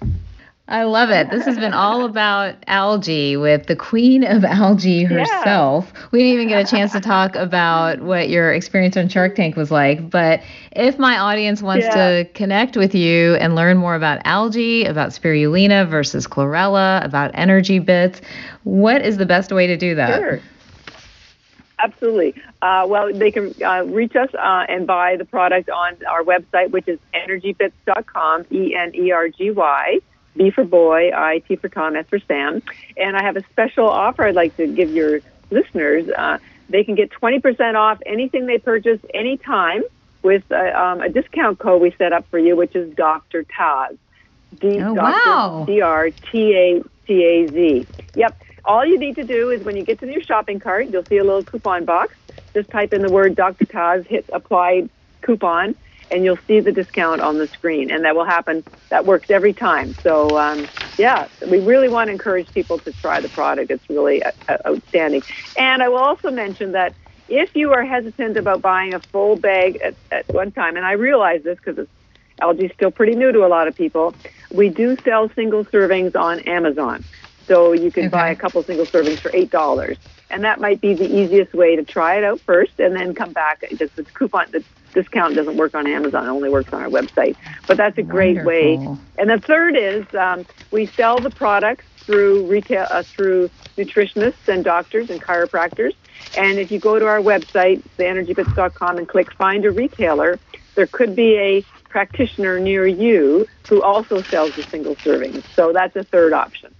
I 0.66 0.84
love 0.84 1.10
it. 1.10 1.30
This 1.30 1.44
has 1.44 1.58
been 1.58 1.74
all 1.74 2.06
about 2.06 2.54
algae 2.66 3.36
with 3.36 3.66
the 3.66 3.76
queen 3.76 4.24
of 4.24 4.44
algae 4.44 5.04
herself. 5.04 5.92
Yeah. 5.94 6.06
We 6.10 6.20
didn't 6.20 6.34
even 6.34 6.48
get 6.48 6.66
a 6.66 6.70
chance 6.70 6.92
to 6.92 7.00
talk 7.00 7.36
about 7.36 8.00
what 8.00 8.30
your 8.30 8.50
experience 8.50 8.96
on 8.96 9.10
Shark 9.10 9.34
Tank 9.34 9.56
was 9.56 9.70
like. 9.70 10.08
But 10.08 10.40
if 10.72 10.98
my 10.98 11.18
audience 11.18 11.60
wants 11.60 11.84
yeah. 11.84 11.94
to 11.94 12.24
connect 12.32 12.78
with 12.78 12.94
you 12.94 13.34
and 13.34 13.54
learn 13.54 13.76
more 13.76 13.94
about 13.94 14.22
algae, 14.24 14.86
about 14.86 15.10
spirulina 15.10 15.86
versus 15.86 16.26
chlorella, 16.26 17.04
about 17.04 17.30
energy 17.34 17.78
bits, 17.78 18.22
what 18.62 19.04
is 19.04 19.18
the 19.18 19.26
best 19.26 19.52
way 19.52 19.66
to 19.66 19.76
do 19.76 19.94
that? 19.96 20.18
Sure. 20.18 20.40
Absolutely. 21.78 22.34
Uh, 22.62 22.86
well, 22.88 23.12
they 23.12 23.30
can 23.30 23.54
uh, 23.62 23.84
reach 23.84 24.16
us 24.16 24.30
uh, 24.32 24.64
and 24.70 24.86
buy 24.86 25.16
the 25.16 25.26
product 25.26 25.68
on 25.68 25.98
our 26.10 26.22
website, 26.22 26.70
which 26.70 26.88
is 26.88 26.98
energybits.com, 27.12 28.46
E 28.50 28.74
N 28.74 28.94
E 28.94 29.10
R 29.10 29.28
G 29.28 29.50
Y. 29.50 30.00
B 30.36 30.50
for 30.50 30.64
boy, 30.64 31.10
I, 31.14 31.40
T 31.40 31.56
for 31.56 31.68
Tom, 31.68 31.96
S 31.96 32.06
for 32.08 32.18
Sam. 32.18 32.62
And 32.96 33.16
I 33.16 33.22
have 33.22 33.36
a 33.36 33.42
special 33.50 33.88
offer 33.88 34.24
I'd 34.24 34.34
like 34.34 34.56
to 34.56 34.66
give 34.66 34.90
your 34.92 35.20
listeners. 35.50 36.08
Uh, 36.08 36.38
they 36.68 36.84
can 36.84 36.94
get 36.94 37.10
20% 37.10 37.74
off 37.74 38.00
anything 38.06 38.46
they 38.46 38.58
purchase 38.58 39.00
anytime 39.12 39.82
with 40.22 40.50
a, 40.50 40.80
um, 40.80 41.02
a 41.02 41.08
discount 41.08 41.58
code 41.58 41.82
we 41.82 41.92
set 41.98 42.12
up 42.12 42.26
for 42.30 42.38
you, 42.38 42.56
which 42.56 42.74
is 42.74 42.94
Dr. 42.94 43.44
Taz. 43.44 43.96
D- 44.58 44.80
oh, 44.80 44.94
wow. 44.94 45.64
D-R-T-A-T-A-Z. 45.66 46.86
Yep. 48.14 48.42
All 48.64 48.86
you 48.86 48.98
need 48.98 49.16
to 49.16 49.24
do 49.24 49.50
is 49.50 49.62
when 49.64 49.76
you 49.76 49.84
get 49.84 50.00
to 50.00 50.10
your 50.10 50.22
shopping 50.22 50.58
cart, 50.58 50.88
you'll 50.88 51.04
see 51.04 51.18
a 51.18 51.24
little 51.24 51.44
coupon 51.44 51.84
box. 51.84 52.14
Just 52.54 52.70
type 52.70 52.94
in 52.94 53.02
the 53.02 53.10
word 53.10 53.34
Dr. 53.34 53.66
Taz, 53.66 54.06
hit 54.06 54.24
apply 54.32 54.88
coupon, 55.20 55.74
and 56.14 56.24
you'll 56.24 56.38
see 56.46 56.60
the 56.60 56.70
discount 56.70 57.20
on 57.20 57.38
the 57.38 57.48
screen. 57.48 57.90
And 57.90 58.04
that 58.04 58.14
will 58.14 58.24
happen. 58.24 58.62
That 58.88 59.04
works 59.04 59.30
every 59.30 59.52
time. 59.52 59.94
So, 59.94 60.38
um, 60.38 60.68
yeah, 60.96 61.26
we 61.50 61.58
really 61.58 61.88
want 61.88 62.06
to 62.06 62.12
encourage 62.12 62.48
people 62.54 62.78
to 62.78 62.92
try 62.92 63.20
the 63.20 63.28
product. 63.28 63.72
It's 63.72 63.90
really 63.90 64.22
uh, 64.22 64.30
uh, 64.48 64.58
outstanding. 64.64 65.24
And 65.58 65.82
I 65.82 65.88
will 65.88 65.98
also 65.98 66.30
mention 66.30 66.72
that 66.72 66.94
if 67.28 67.56
you 67.56 67.72
are 67.72 67.84
hesitant 67.84 68.36
about 68.36 68.62
buying 68.62 68.94
a 68.94 69.00
full 69.00 69.34
bag 69.34 69.80
at, 69.82 69.96
at 70.12 70.28
one 70.32 70.52
time, 70.52 70.76
and 70.76 70.86
I 70.86 70.92
realize 70.92 71.42
this 71.42 71.58
because 71.58 71.78
it's 71.78 71.90
algae 72.40 72.66
is 72.66 72.72
still 72.72 72.92
pretty 72.92 73.16
new 73.16 73.32
to 73.32 73.44
a 73.44 73.48
lot 73.48 73.66
of 73.66 73.74
people, 73.74 74.14
we 74.52 74.68
do 74.68 74.96
sell 75.04 75.28
single 75.30 75.64
servings 75.64 76.14
on 76.14 76.40
Amazon. 76.40 77.04
So 77.48 77.72
you 77.72 77.90
can 77.90 78.04
okay. 78.04 78.08
buy 78.08 78.30
a 78.30 78.36
couple 78.36 78.62
single 78.62 78.86
servings 78.86 79.18
for 79.18 79.30
eight 79.34 79.50
dollars, 79.50 79.98
and 80.30 80.44
that 80.44 80.60
might 80.60 80.80
be 80.80 80.94
the 80.94 81.04
easiest 81.04 81.54
way 81.54 81.76
to 81.76 81.84
try 81.84 82.16
it 82.16 82.24
out 82.24 82.40
first, 82.46 82.72
and 82.78 82.94
then 82.94 83.14
come 83.14 83.32
back. 83.32 83.62
Just 83.78 83.96
the 83.96 84.04
coupon, 84.04 84.46
the 84.52 84.64
discount 84.94 85.34
doesn't 85.34 85.56
work 85.56 85.74
on 85.74 85.86
Amazon; 85.86 86.26
it 86.26 86.30
only 86.30 86.50
works 86.50 86.72
on 86.72 86.82
our 86.82 86.88
website. 86.88 87.36
But 87.66 87.76
that's 87.76 87.98
a 87.98 88.02
great 88.02 88.36
Wonderful. 88.36 88.86
way. 88.86 88.98
And 89.18 89.30
the 89.30 89.42
third 89.46 89.76
is 89.76 90.04
um, 90.14 90.46
we 90.70 90.90
sell 90.96 91.20
the 91.20 91.30
products 91.30 91.84
through 92.06 92.46
retail, 92.46 92.86
uh, 92.90 93.02
through 93.14 93.50
nutritionists 93.76 94.48
and 94.48 94.64
doctors 94.64 95.10
and 95.10 95.20
chiropractors. 95.22 95.94
And 96.34 96.58
if 96.58 96.70
you 96.70 96.78
go 96.78 96.98
to 96.98 97.06
our 97.06 97.20
website, 97.20 97.82
theenergybits.com, 97.98 98.98
and 98.98 99.08
click 99.08 99.32
Find 99.34 99.64
a 99.64 99.70
Retailer, 99.70 100.38
there 100.74 100.86
could 100.86 101.14
be 101.14 101.36
a 101.36 101.64
practitioner 101.88 102.58
near 102.58 102.86
you 102.86 103.46
who 103.68 103.82
also 103.82 104.24
sells 104.30 104.54
the 104.56 104.64
single 104.70 104.96
servings. 104.96 105.44
So 105.54 105.72
that's 105.72 105.94
a 105.96 106.04
third 106.04 106.32
option. 106.32 106.74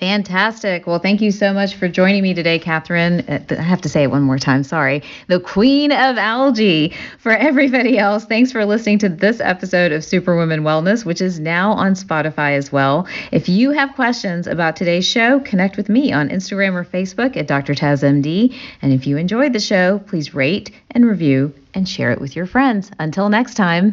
Fantastic. 0.00 0.86
Well, 0.86 0.98
thank 0.98 1.22
you 1.22 1.30
so 1.30 1.54
much 1.54 1.74
for 1.74 1.88
joining 1.88 2.22
me 2.22 2.34
today, 2.34 2.58
Catharine. 2.58 3.20
Uh, 3.20 3.42
I 3.50 3.62
have 3.62 3.80
to 3.80 3.88
say 3.88 4.02
it 4.02 4.10
one 4.10 4.22
more 4.22 4.38
time. 4.38 4.62
Sorry. 4.62 5.02
The 5.28 5.40
queen 5.40 5.90
of 5.90 6.18
algae. 6.18 6.92
For 7.18 7.32
everybody 7.32 7.98
else, 7.98 8.26
thanks 8.26 8.52
for 8.52 8.64
listening 8.66 8.98
to 9.00 9.08
this 9.08 9.40
episode 9.40 9.92
of 9.92 10.04
Superwoman 10.04 10.60
Wellness, 10.60 11.04
which 11.04 11.20
is 11.22 11.40
now 11.40 11.72
on 11.72 11.94
Spotify 11.94 12.56
as 12.56 12.70
well. 12.70 13.06
If 13.32 13.48
you 13.48 13.70
have 13.70 13.94
questions 13.94 14.46
about 14.46 14.76
today's 14.76 15.06
show, 15.06 15.40
connect 15.40 15.76
with 15.78 15.88
me 15.88 16.12
on 16.12 16.28
Instagram 16.28 16.74
or 16.74 16.84
Facebook 16.84 17.36
at 17.36 17.46
Dr. 17.46 17.74
TazMD. 17.74 18.54
And 18.82 18.92
if 18.92 19.06
you 19.06 19.16
enjoyed 19.16 19.54
the 19.54 19.60
show, 19.60 19.98
please 20.00 20.34
rate 20.34 20.70
and 20.90 21.06
review 21.06 21.54
and 21.74 21.88
share 21.88 22.10
it 22.10 22.20
with 22.20 22.36
your 22.36 22.46
friends. 22.46 22.90
Until 22.98 23.28
next 23.28 23.54
time. 23.54 23.84